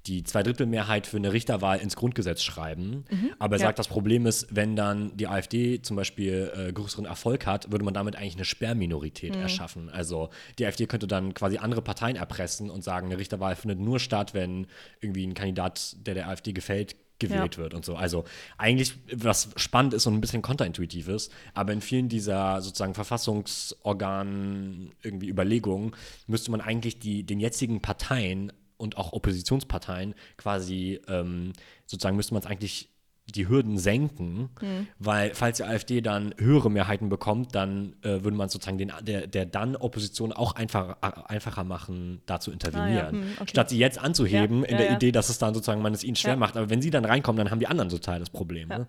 [0.06, 3.04] die Zweidrittelmehrheit für eine Richterwahl ins Grundgesetz schreiben.
[3.38, 3.66] Aber er ja.
[3.66, 7.84] sagt, das Problem ist, wenn dann die AfD zum Beispiel äh, größeren Erfolg hat, würde
[7.84, 9.88] man damit eigentlich eine Sperrminorität erschaffen.
[9.90, 14.00] Also die AfD könnte dann quasi andere Parteien erpressen und sagen, eine Richterwahl findet nur
[14.00, 14.66] statt, wenn
[15.00, 17.62] irgendwie ein Kandidat, der der AfD gefällt, gewählt Ja.
[17.62, 17.94] wird und so.
[17.94, 18.24] Also
[18.58, 24.92] eigentlich, was spannend ist und ein bisschen kontraintuitiv ist, aber in vielen dieser sozusagen Verfassungsorganen
[25.02, 25.92] irgendwie Überlegungen
[26.26, 28.52] müsste man eigentlich die, den jetzigen Parteien
[28.82, 31.52] und auch Oppositionsparteien quasi ähm,
[31.86, 32.91] sozusagen müsste man es eigentlich
[33.26, 34.50] die Hürden senken,
[34.98, 39.26] weil falls die AfD dann höhere Mehrheiten bekommt, dann äh, würde man sozusagen den, der,
[39.26, 43.12] der dann Opposition auch einfach, einfacher machen, da zu intervenieren.
[43.22, 43.50] hm, okay.
[43.50, 44.96] Statt sie jetzt anzuheben Ja, in ja, der ja.
[44.96, 46.36] Idee, dass es dann sozusagen man es ihnen schwer Ja.
[46.36, 46.56] macht.
[46.56, 48.68] Aber wenn sie dann reinkommen, dann haben die anderen total das Problem.
[48.68, 48.86] Ne?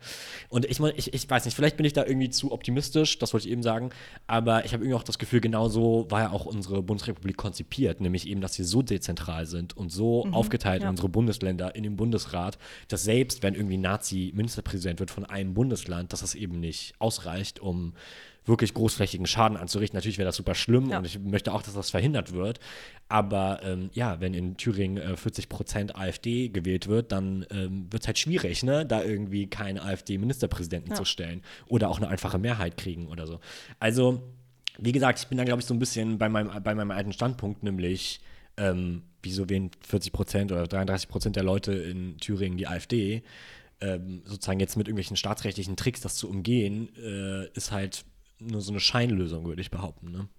[0.49, 3.47] Und ich, ich, ich weiß nicht, vielleicht bin ich da irgendwie zu optimistisch, das wollte
[3.47, 3.91] ich eben sagen,
[4.27, 8.01] aber ich habe irgendwie auch das Gefühl, genau so war ja auch unsere Bundesrepublik konzipiert,
[8.01, 10.85] nämlich eben, dass wir so dezentral sind und so aufgeteilt in Mhm.
[10.85, 10.89] ja.
[10.89, 12.57] unsere Bundesländer, in den Bundesrat,
[12.87, 13.77] dass selbst wenn irgendwie
[14.27, 17.93] ein Nazi-Ministerpräsident wird von einem Bundesland, dass das eben nicht ausreicht, um
[18.45, 19.95] wirklich großflächigen Schaden anzurichten.
[19.97, 20.97] Natürlich wäre das super schlimm Ja.
[20.97, 22.59] und ich möchte auch, dass das verhindert wird.
[23.07, 28.03] Aber ähm, ja, wenn in Thüringen äh, 40 Prozent AfD gewählt wird, dann ähm, wird
[28.03, 30.95] es halt schwierig, ne, da irgendwie keinen AfD-Ministerpräsidenten Ja.
[30.95, 33.39] zu stellen oder auch eine einfache Mehrheit kriegen oder so.
[33.79, 34.21] Also,
[34.77, 37.13] wie gesagt, ich bin da, glaube ich, so ein bisschen bei meinem, bei meinem alten
[37.13, 38.19] Standpunkt, nämlich,
[38.57, 43.23] ähm, wieso wählen 40 Prozent oder 33 Prozent der Leute in Thüringen die AfD?
[43.83, 48.05] Ähm, sozusagen jetzt mit irgendwelchen staatsrechtlichen Tricks das zu umgehen, äh, ist halt
[48.39, 50.11] nur so eine Scheinlösung, würde ich behaupten.
[50.11, 50.29] Ne?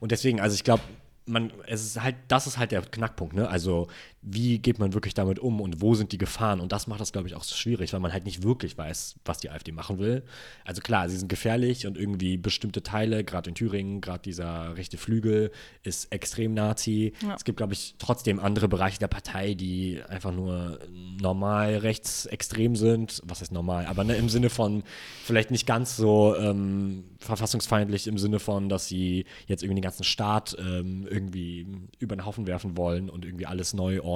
[0.00, 0.82] Und deswegen, also ich glaube,
[1.24, 3.48] man, es ist halt, das ist halt der Knackpunkt, ne?
[3.48, 3.88] Also,
[4.24, 6.60] wie geht man wirklich damit um und wo sind die Gefahren?
[6.60, 9.16] Und das macht das, glaube ich, auch so schwierig, weil man halt nicht wirklich weiß,
[9.24, 10.22] was die AfD machen will.
[10.64, 14.96] Also klar, sie sind gefährlich und irgendwie bestimmte Teile, gerade in Thüringen, gerade dieser rechte
[14.96, 15.50] Flügel,
[15.82, 17.14] ist extrem Nazi.
[17.20, 17.34] Ja.
[17.34, 20.78] Es gibt, glaube ich, trotzdem andere Bereiche der Partei, die einfach nur
[21.20, 23.22] normal rechtsextrem sind.
[23.24, 23.86] Was heißt normal?
[23.86, 24.84] Aber ne, im Sinne von
[25.24, 30.04] vielleicht nicht ganz so ähm, verfassungsfeindlich, im Sinne von, dass sie jetzt irgendwie den ganzen
[30.04, 31.66] Staat ähm, irgendwie
[31.98, 34.11] über den Haufen werfen wollen und irgendwie alles neu ordnen.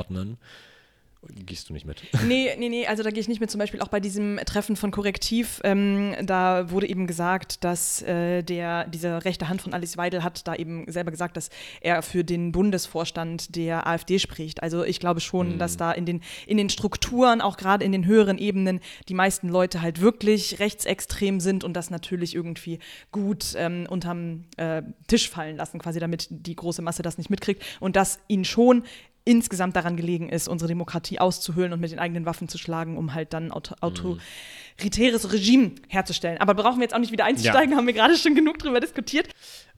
[1.29, 2.03] Gehst du nicht mit?
[2.27, 3.51] Nee, nee, nee, also da gehe ich nicht mit.
[3.51, 8.43] Zum Beispiel auch bei diesem Treffen von Korrektiv, ähm, da wurde eben gesagt, dass äh,
[8.43, 12.25] der, diese rechte Hand von Alice Weidel hat da eben selber gesagt, dass er für
[12.25, 14.63] den Bundesvorstand der AfD spricht.
[14.63, 18.07] Also ich glaube schon, dass da in den, in den Strukturen, auch gerade in den
[18.07, 22.79] höheren Ebenen, die meisten Leute halt wirklich rechtsextrem sind und das natürlich irgendwie
[23.13, 27.63] gut ähm, unterm äh, Tisch fallen lassen, quasi damit die große Masse das nicht mitkriegt
[27.81, 28.83] und dass ihnen schon
[29.27, 33.13] insgesamt daran gelegen ist, unsere Demokratie auszuhöhlen und mit den eigenen Waffen zu schlagen, um
[33.13, 33.75] halt dann auto
[34.77, 36.39] autoritäres Regime herzustellen.
[36.39, 39.29] Aber brauchen wir jetzt auch nicht wieder einzusteigen, haben wir gerade schon genug drüber diskutiert.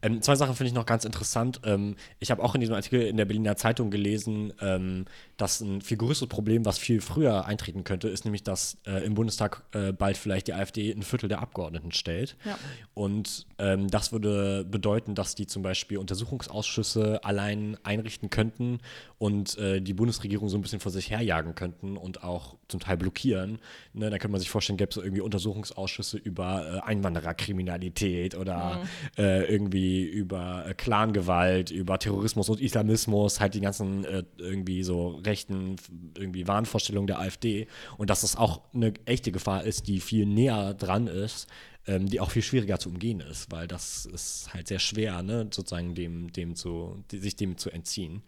[0.01, 1.61] Ähm, zwei Sachen finde ich noch ganz interessant.
[1.65, 5.83] Ähm, ich habe auch in diesem Artikel in der Berliner Zeitung gelesen, ähm, dass ein
[5.83, 9.93] viel größeres Problem, was viel früher eintreten könnte, ist nämlich, dass äh, im Bundestag äh,
[9.93, 12.37] bald vielleicht die AfD ein Viertel der Abgeordneten stellt.
[12.45, 12.59] Ja.
[12.95, 18.79] Und ähm, das würde bedeuten, dass die zum Beispiel Untersuchungsausschüsse allein einrichten könnten
[19.19, 22.97] und äh, die Bundesregierung so ein bisschen vor sich herjagen könnten und auch zum Teil
[22.97, 23.59] blockieren.
[23.95, 28.83] Ne, da könnte man sich vorstellen, gäbe es so irgendwie Untersuchungsausschüsse über äh, Einwandererkriminalität oder
[29.17, 35.21] äh, irgendwie über äh, Clangewalt, über Terrorismus und Islamismus, halt die ganzen äh, irgendwie so
[35.25, 35.77] rechten
[36.17, 37.67] irgendwie Wahnvorstellungen der AfD
[37.97, 41.49] und dass das auch eine echte Gefahr ist, die viel näher dran ist,
[41.87, 45.49] ähm, die auch viel schwieriger zu umgehen ist, weil das ist halt sehr schwer, ne,
[45.51, 48.23] sozusagen dem, dem zu, sich dem zu entziehen.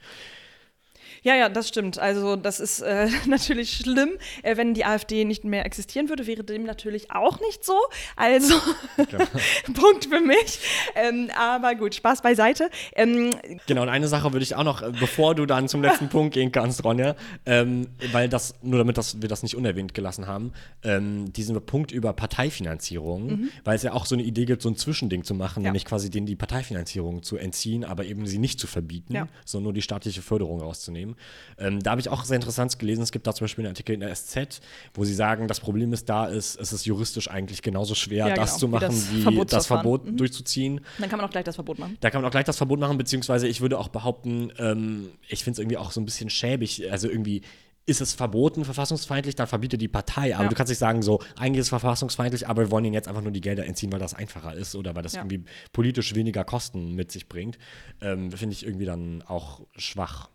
[1.23, 1.99] Ja, ja, das stimmt.
[1.99, 4.11] Also das ist äh, natürlich schlimm.
[4.43, 7.75] Äh, wenn die AfD nicht mehr existieren würde, wäre dem natürlich auch nicht so.
[8.17, 8.55] Also
[9.75, 10.61] Punkt für mich.
[10.95, 12.71] Ähm, aber gut, Spaß beiseite.
[12.95, 13.31] Ähm,
[13.67, 16.35] Genau, und eine Sache würde ich auch noch, äh, bevor du dann zum letzten Punkt
[16.35, 17.15] gehen kannst, Ronja,
[17.47, 20.53] ähm, weil das, nur damit das, wir das nicht unerwähnt gelassen haben,
[20.83, 24.77] ähm, diesen Punkt über Parteifinanzierung, weil es ja auch so eine Idee gibt, so ein
[24.77, 25.65] Zwischending zu machen, Mhm.
[25.65, 25.71] Ja.
[25.71, 29.29] nämlich quasi denen die Parteifinanzierung zu entziehen, aber eben sie nicht zu verbieten, Ja.
[29.45, 31.10] sondern nur die staatliche Förderung rauszunehmen.
[31.59, 33.93] Ähm, da habe ich auch sehr interessant gelesen, es gibt da zum Beispiel einen Artikel
[33.95, 34.61] in der SZ,
[34.95, 38.35] wo sie sagen, das Problem ist da ist, es ist juristisch eigentlich genauso schwer, Ja,
[38.35, 39.67] das genau, zu wie machen, das wie das.
[39.67, 40.81] Verbot durchzuziehen.
[40.99, 41.97] dann kann man auch gleich das Verbot machen.
[42.01, 45.45] Da kann man auch gleich das Verbot machen, beziehungsweise ich würde auch behaupten, ähm, ich
[45.45, 46.91] finde es irgendwie auch so ein bisschen schäbig.
[46.91, 47.43] Also irgendwie
[47.87, 50.35] ist es verboten, verfassungsfeindlich, dann verbiete die Partei.
[50.37, 50.49] Aber Ja.
[50.51, 53.23] du kannst nicht sagen, so, eigentlich ist es verfassungsfeindlich, aber wir wollen ihnen jetzt einfach
[53.23, 55.21] nur die Gelder entziehen, weil das einfacher ist oder weil das Ja.
[55.23, 57.59] irgendwie politisch weniger Kosten mit sich bringt.
[58.01, 60.29] Ähm, finde ich irgendwie dann auch schwach.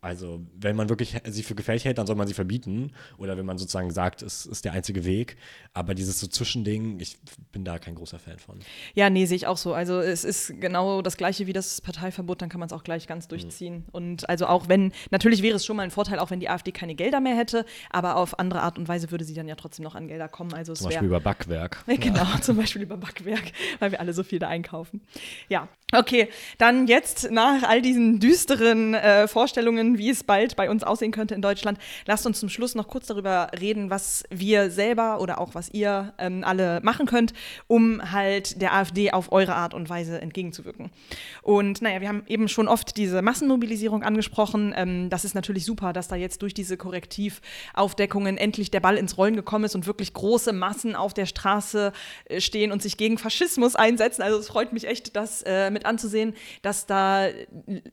[0.00, 2.92] Also, wenn man wirklich sie für gefährlich hält, dann soll man sie verbieten.
[3.18, 5.36] Oder wenn man sozusagen sagt, es ist der einzige Weg.
[5.74, 7.18] Aber dieses so Zwischending, ich
[7.52, 8.60] bin da kein großer Fan von.
[8.94, 9.74] Ja, nee, sehe ich auch so.
[9.74, 13.06] Also es ist genau das gleiche wie das Parteiverbot, dann kann man es auch gleich
[13.06, 13.84] ganz durchziehen.
[13.92, 16.72] Und also auch wenn, natürlich wäre es schon mal ein Vorteil, auch wenn die AfD
[16.72, 19.84] keine Gelder mehr hätte, aber auf andere Art und Weise würde sie dann ja trotzdem
[19.84, 20.54] noch an Gelder kommen.
[20.54, 21.84] Also Zum Beispiel über Backwerk.
[21.86, 25.02] Genau, zum Beispiel über Backwerk, weil wir alle so viel da einkaufen.
[25.48, 26.28] Ja, okay,
[26.58, 31.34] dann jetzt nach all diesen düsteren äh, Vorstellungen, wie es bald bei uns aussehen könnte
[31.34, 35.54] in Deutschland, lasst uns zum Schluss noch kurz darüber reden, was wir selber oder auch
[35.54, 37.32] was ihr ähm, alle machen könnt,
[37.66, 40.90] um halt der AfD auf eure Art und Weise entgegenzuwirken.
[41.42, 44.74] Und naja, wir haben eben schon oft diese Massenmobilisierung angesprochen.
[44.76, 49.16] Ähm, das ist natürlich super, dass da jetzt durch diese Korrektivaufdeckungen endlich der Ball ins
[49.16, 51.92] Rollen gekommen ist und wirklich große Massen auf der Straße
[52.26, 54.22] äh, stehen und sich gegen Faschismus einsetzen.
[54.22, 57.46] Also es freut mich echt, das äh, mit anzusehen, dass da äh,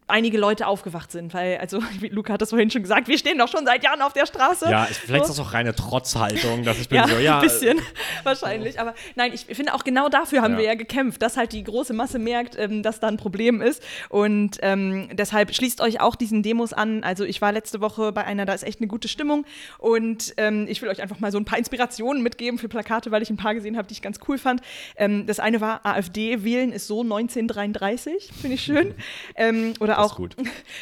[0.07, 1.33] einige Leute aufgewacht sind.
[1.33, 1.81] Weil, also
[2.11, 4.69] Luca hat das vorhin schon gesagt, wir stehen doch schon seit Jahren auf der Straße.
[4.69, 5.31] Ja, ich, vielleicht So.
[5.31, 7.35] ist das auch reine Trotzhaltung, dass ich bin Ja, so, ja.
[7.37, 7.79] ein bisschen
[8.23, 8.79] wahrscheinlich.
[8.79, 10.57] Aber nein, ich finde auch genau dafür haben Ja.
[10.59, 13.83] wir ja gekämpft, dass halt die große Masse merkt, ähm, dass da ein Problem ist.
[14.09, 17.03] Und ähm, deshalb schließt euch auch diesen Demos an.
[17.03, 19.45] Also ich war letzte Woche bei einer, da ist echt eine gute Stimmung.
[19.77, 23.21] Und ähm, ich will euch einfach mal so ein paar Inspirationen mitgeben für Plakate, weil
[23.21, 24.61] ich ein paar gesehen habe, die ich ganz cool fand.
[24.95, 28.93] Ähm, das eine war AfD wählen ist so 1933, finde ich schön.
[29.35, 30.35] ähm, oder auch gut.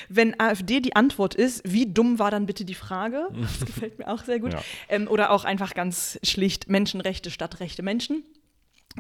[0.09, 3.27] wenn AfD die Antwort ist, wie dumm war dann bitte die Frage?
[3.39, 4.53] Das gefällt mir auch sehr gut.
[4.53, 4.61] Ja.
[4.89, 8.23] Ähm, oder auch einfach ganz schlicht Menschenrechte statt rechte Menschen.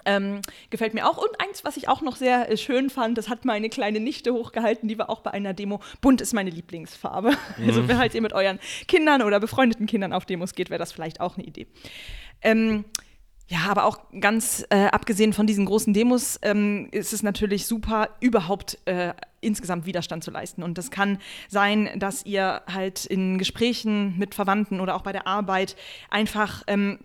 [0.03, 1.17] Ähm, gefällt mir auch.
[1.17, 4.33] Und eins, was ich auch noch sehr äh, schön fand, das hat meine kleine Nichte
[4.33, 5.79] hochgehalten, die war auch bei einer Demo.
[6.01, 7.31] Bunt ist meine Lieblingsfarbe.
[7.65, 10.91] Also, wenn halt ihr mit euren Kindern oder befreundeten Kindern auf Demos geht, wäre das
[10.91, 11.67] vielleicht auch eine Idee.
[12.41, 12.83] Ähm,
[13.47, 18.09] ja, aber auch ganz äh, abgesehen von diesen großen Demos ähm, ist es natürlich super,
[18.19, 20.63] überhaupt äh, insgesamt Widerstand zu leisten.
[20.63, 25.27] Und das kann sein, dass ihr halt in Gesprächen mit Verwandten oder auch bei der
[25.27, 25.75] Arbeit
[26.09, 26.99] einfach ähm,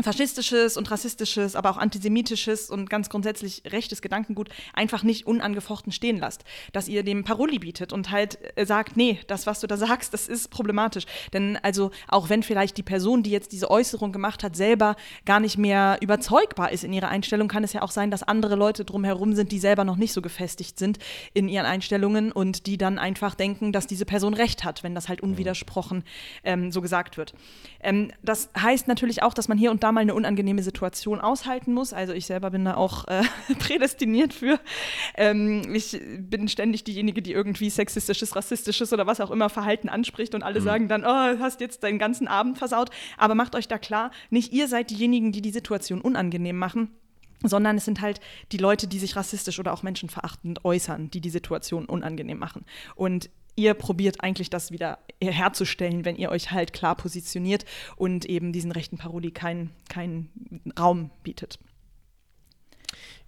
[0.00, 6.18] faschistisches und rassistisches, aber auch antisemitisches und ganz grundsätzlich rechtes Gedankengut einfach nicht unangefochten stehen
[6.18, 6.44] lasst.
[6.72, 10.12] Dass ihr dem Paroli bietet und halt äh, sagt, nee, das, was du da sagst,
[10.12, 11.06] das ist problematisch.
[11.32, 15.40] Denn also, auch wenn vielleicht die Person, die jetzt diese Äußerung gemacht hat, selber gar
[15.40, 18.84] nicht mehr überzeugbar ist in ihrer Einstellung, kann es ja auch sein, dass andere Leute
[18.84, 20.98] drumherum sind, die selber noch nicht so gefestigt sind
[21.32, 25.08] in ihren Einstellungen und die dann einfach denken, dass diese Person recht hat, wenn das
[25.08, 26.04] halt unwidersprochen
[26.44, 27.34] ähm, so gesagt wird.
[27.80, 31.72] Ähm, das heißt natürlich auch, dass man hier und da mal eine unangenehme Situation aushalten
[31.72, 31.92] muss.
[31.92, 33.22] Also ich selber bin da auch äh,
[33.58, 34.60] prädestiniert für.
[35.16, 40.34] Ähm, ich bin ständig diejenige, die irgendwie sexistisches, rassistisches oder was auch immer Verhalten anspricht
[40.34, 42.90] und alle sagen dann, oh, hast jetzt deinen ganzen Abend versaut.
[43.16, 46.90] Aber macht euch da klar, nicht ihr seid diejenigen, die die Situation unangenehm machen
[47.42, 48.20] sondern es sind halt
[48.52, 52.64] die Leute, die sich rassistisch oder auch menschenverachtend äußern, die die Situation unangenehm machen.
[52.94, 57.64] Und ihr probiert eigentlich das wieder herzustellen, wenn ihr euch halt klar positioniert
[57.96, 60.30] und eben diesen rechten Paroli keinen keinen
[60.78, 61.58] Raum bietet.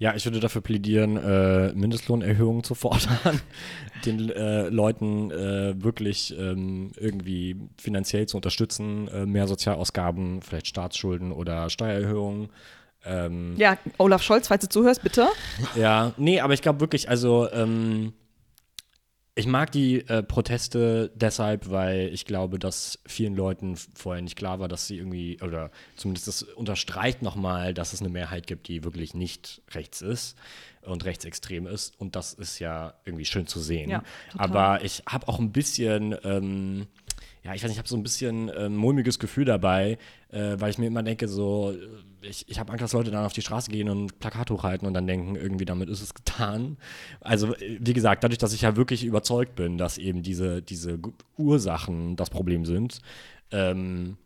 [0.01, 3.41] Ja, ich würde dafür plädieren, äh, Mindestlohnerhöhungen zu fordern,
[4.07, 11.33] den äh, Leuten äh, wirklich ähm, irgendwie finanziell zu unterstützen, äh, mehr Sozialausgaben, vielleicht Staatsschulden
[11.33, 12.51] oder Steuererhöhungen.
[13.05, 15.27] Ähm, Ja, Olaf Scholz, falls du zuhörst, bitte.
[15.75, 18.13] Ja, nee, aber ich glaube wirklich, also ähm,
[19.39, 24.59] ich mag die äh, Proteste deshalb, weil ich glaube, dass vielen Leuten vorher nicht klar
[24.59, 28.83] war, dass sie irgendwie, oder zumindest das unterstreicht nochmal, dass es eine Mehrheit gibt, die
[28.83, 30.37] wirklich nicht rechts ist
[30.83, 31.95] und rechtsextrem ist.
[32.01, 33.91] Und das ist ja irgendwie schön zu sehen.
[33.91, 34.03] Ja,
[34.37, 36.89] aber ich habe auch ein bisschen, ähm,
[37.49, 39.97] ja, ich weiß nicht, ich habe so ein bisschen äh, mulmiges Gefühl dabei,
[40.31, 43.25] äh, weil ich mir immer denke, so, äh, ich, ich habe Angst, dass Leute dann
[43.25, 46.77] auf die Straße gehen und Plakat hochhalten und dann denken, irgendwie damit ist es getan.
[47.21, 50.99] Also, äh, wie gesagt, dadurch, dass ich ja wirklich überzeugt bin, dass eben diese, diese
[51.39, 53.01] Ursachen das Problem sind,
[53.51, 54.19] ähm,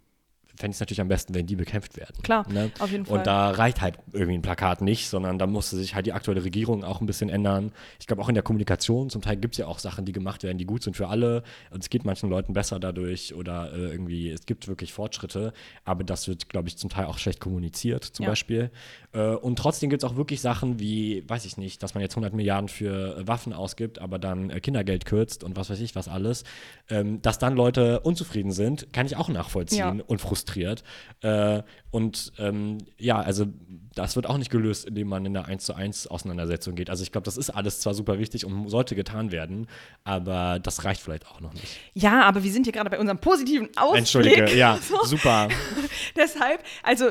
[0.56, 2.14] fände ich es natürlich am besten, wenn die bekämpft werden.
[2.22, 2.70] Klar, ne?
[2.78, 3.18] auf jeden Fall.
[3.18, 6.44] Und da reicht halt irgendwie ein Plakat nicht, sondern da musste sich halt die aktuelle
[6.44, 7.72] Regierung auch ein bisschen ändern.
[7.98, 10.42] Ich glaube auch in der Kommunikation, zum Teil gibt es ja auch Sachen, die gemacht
[10.42, 11.42] werden, die gut sind für alle.
[11.70, 15.52] Und es geht manchen Leuten besser dadurch oder äh, irgendwie, es gibt wirklich Fortschritte,
[15.84, 18.30] aber das wird, glaube ich, zum Teil auch schlecht kommuniziert, zum ja.
[18.30, 18.70] Beispiel.
[19.12, 22.12] Äh, und trotzdem gibt es auch wirklich Sachen wie, weiß ich nicht, dass man jetzt
[22.12, 25.96] 100 Milliarden für äh, Waffen ausgibt, aber dann äh, Kindergeld kürzt und was weiß ich
[25.96, 26.44] was alles.
[26.90, 30.04] Ähm, dass dann Leute unzufrieden sind, kann ich auch nachvollziehen ja.
[30.06, 30.82] und frustrieren frustriert.
[31.20, 33.46] Äh, und ähm, ja, also
[33.94, 36.88] das wird auch nicht gelöst, indem man in eine 1 zu 1 Auseinandersetzung geht.
[36.88, 39.68] Also ich glaube, das ist alles zwar super wichtig und sollte getan werden,
[40.02, 41.76] aber das reicht vielleicht auch noch nicht.
[41.92, 43.98] Ja, aber wir sind hier gerade bei unserem positiven Ausblick.
[43.98, 45.04] Entschuldige, ja, so.
[45.04, 45.48] super.
[46.16, 47.04] Deshalb, also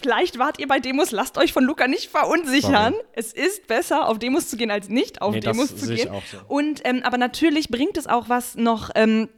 [0.00, 2.94] vielleicht wart ihr bei Demos, lasst euch von Luca nicht verunsichern.
[2.94, 3.06] Sorry.
[3.12, 6.10] Es ist besser, auf Demos zu gehen, als nicht auf nee, Demos zu gehen.
[6.30, 6.38] So.
[6.48, 8.90] Und ähm, aber natürlich bringt es auch was noch.
[8.96, 9.28] Ähm,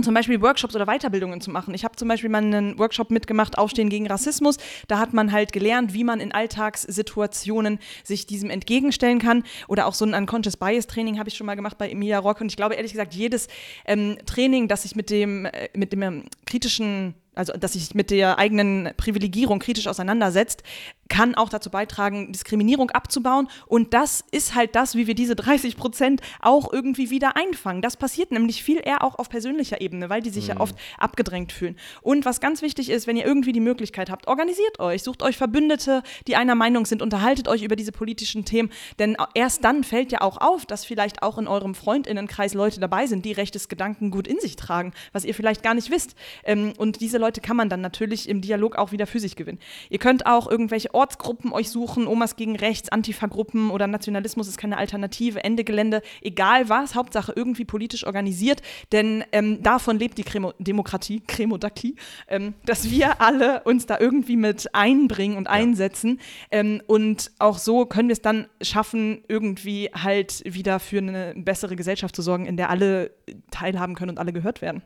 [0.00, 1.74] zum Beispiel Workshops oder Weiterbildungen zu machen.
[1.74, 4.56] Ich habe zum Beispiel mal einen Workshop mitgemacht, Aufstehen gegen Rassismus.
[4.88, 9.44] Da hat man halt gelernt, wie man in Alltagssituationen sich diesem entgegenstellen kann.
[9.68, 12.40] Oder auch so ein Unconscious Bias Training habe ich schon mal gemacht bei Emilia Rock.
[12.40, 13.48] Und ich glaube ehrlich gesagt, jedes
[13.84, 18.10] ähm, Training, das sich mit dem, äh, mit dem ähm, kritischen also dass sich mit
[18.10, 20.62] der eigenen Privilegierung kritisch auseinandersetzt,
[21.08, 23.48] kann auch dazu beitragen, Diskriminierung abzubauen.
[23.66, 27.82] Und das ist halt das, wie wir diese 30 Prozent auch irgendwie wieder einfangen.
[27.82, 30.50] Das passiert nämlich viel eher auch auf persönlicher Ebene, weil die sich mhm.
[30.54, 31.76] ja oft abgedrängt fühlen.
[32.00, 35.36] Und was ganz wichtig ist, wenn ihr irgendwie die Möglichkeit habt, organisiert euch, sucht euch
[35.36, 38.70] Verbündete, die einer Meinung sind, unterhaltet euch über diese politischen Themen.
[38.98, 43.06] Denn erst dann fällt ja auch auf, dass vielleicht auch in eurem Freundinnenkreis Leute dabei
[43.06, 46.14] sind, die rechtes Gedankengut in sich tragen, was ihr vielleicht gar nicht wisst.
[46.44, 49.58] Ähm, und diese Leute kann man dann natürlich im Dialog auch wieder für sich gewinnen.
[49.90, 54.76] Ihr könnt auch irgendwelche Ortsgruppen euch suchen, Omas gegen Rechts, Antifa-Gruppen oder Nationalismus ist keine
[54.76, 58.62] Alternative, Ende Gelände, egal was, Hauptsache irgendwie politisch organisiert,
[58.92, 61.96] denn ähm, davon lebt die Kremo Demokratie, Kremodaki,
[62.28, 65.52] ähm, dass wir alle uns da irgendwie mit einbringen und ja.
[65.52, 66.20] einsetzen
[66.50, 71.76] ähm, und auch so können wir es dann schaffen, irgendwie halt wieder für eine bessere
[71.76, 73.12] Gesellschaft zu sorgen, in der alle
[73.50, 74.82] teilhaben können und alle gehört werden.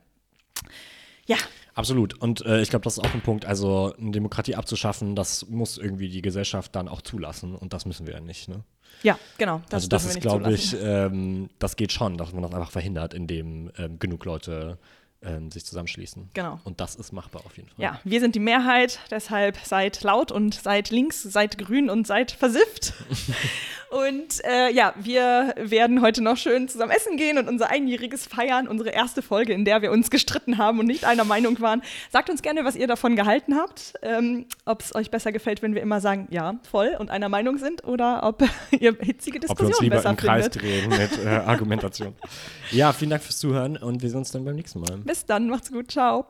[1.27, 1.37] Ja.
[1.77, 2.15] Absolut.
[2.15, 3.45] Und äh, ich glaube, das ist auch ein Punkt.
[3.45, 7.55] Also, eine Demokratie abzuschaffen, das muss irgendwie die Gesellschaft dann auch zulassen.
[7.55, 8.49] Und das müssen wir ja nicht.
[8.49, 8.65] Ne?
[9.03, 9.61] Ja, genau.
[9.69, 13.13] Das also, das ist, glaube ich, ähm, das geht schon, dass man das einfach verhindert,
[13.13, 14.79] indem ähm, genug Leute
[15.23, 16.31] ähm, sich zusammenschließen.
[16.35, 16.61] Genau.
[16.65, 17.83] Und das ist machbar auf jeden Fall.
[17.83, 22.31] Ja, wir sind die Mehrheit, deshalb seid laut und seid links, seid grün und seid
[22.33, 22.95] versifft.
[23.91, 28.69] und äh, ja, wir werden heute noch schön zusammen essen gehen und unser Einjähriges feiern,
[28.69, 31.83] unsere erste Folge, in der wir uns gestritten haben und nicht einer Meinung waren.
[32.11, 35.75] Sagt uns gerne, was ihr davon gehalten habt, ähm, ob es euch besser gefällt, wenn
[35.75, 39.59] wir immer sagen, ja, voll und einer Meinung sind oder ob ihr hitzige Diskussionen ob
[39.59, 42.15] wir uns lieber besser im Kreis drehen mit äh, Argumentation.
[42.71, 45.06] ja, vielen Dank fürs Zuhören und wir sehen uns dann beim nächsten Mal.
[45.07, 46.27] Bis dann, macht's gut, ciao.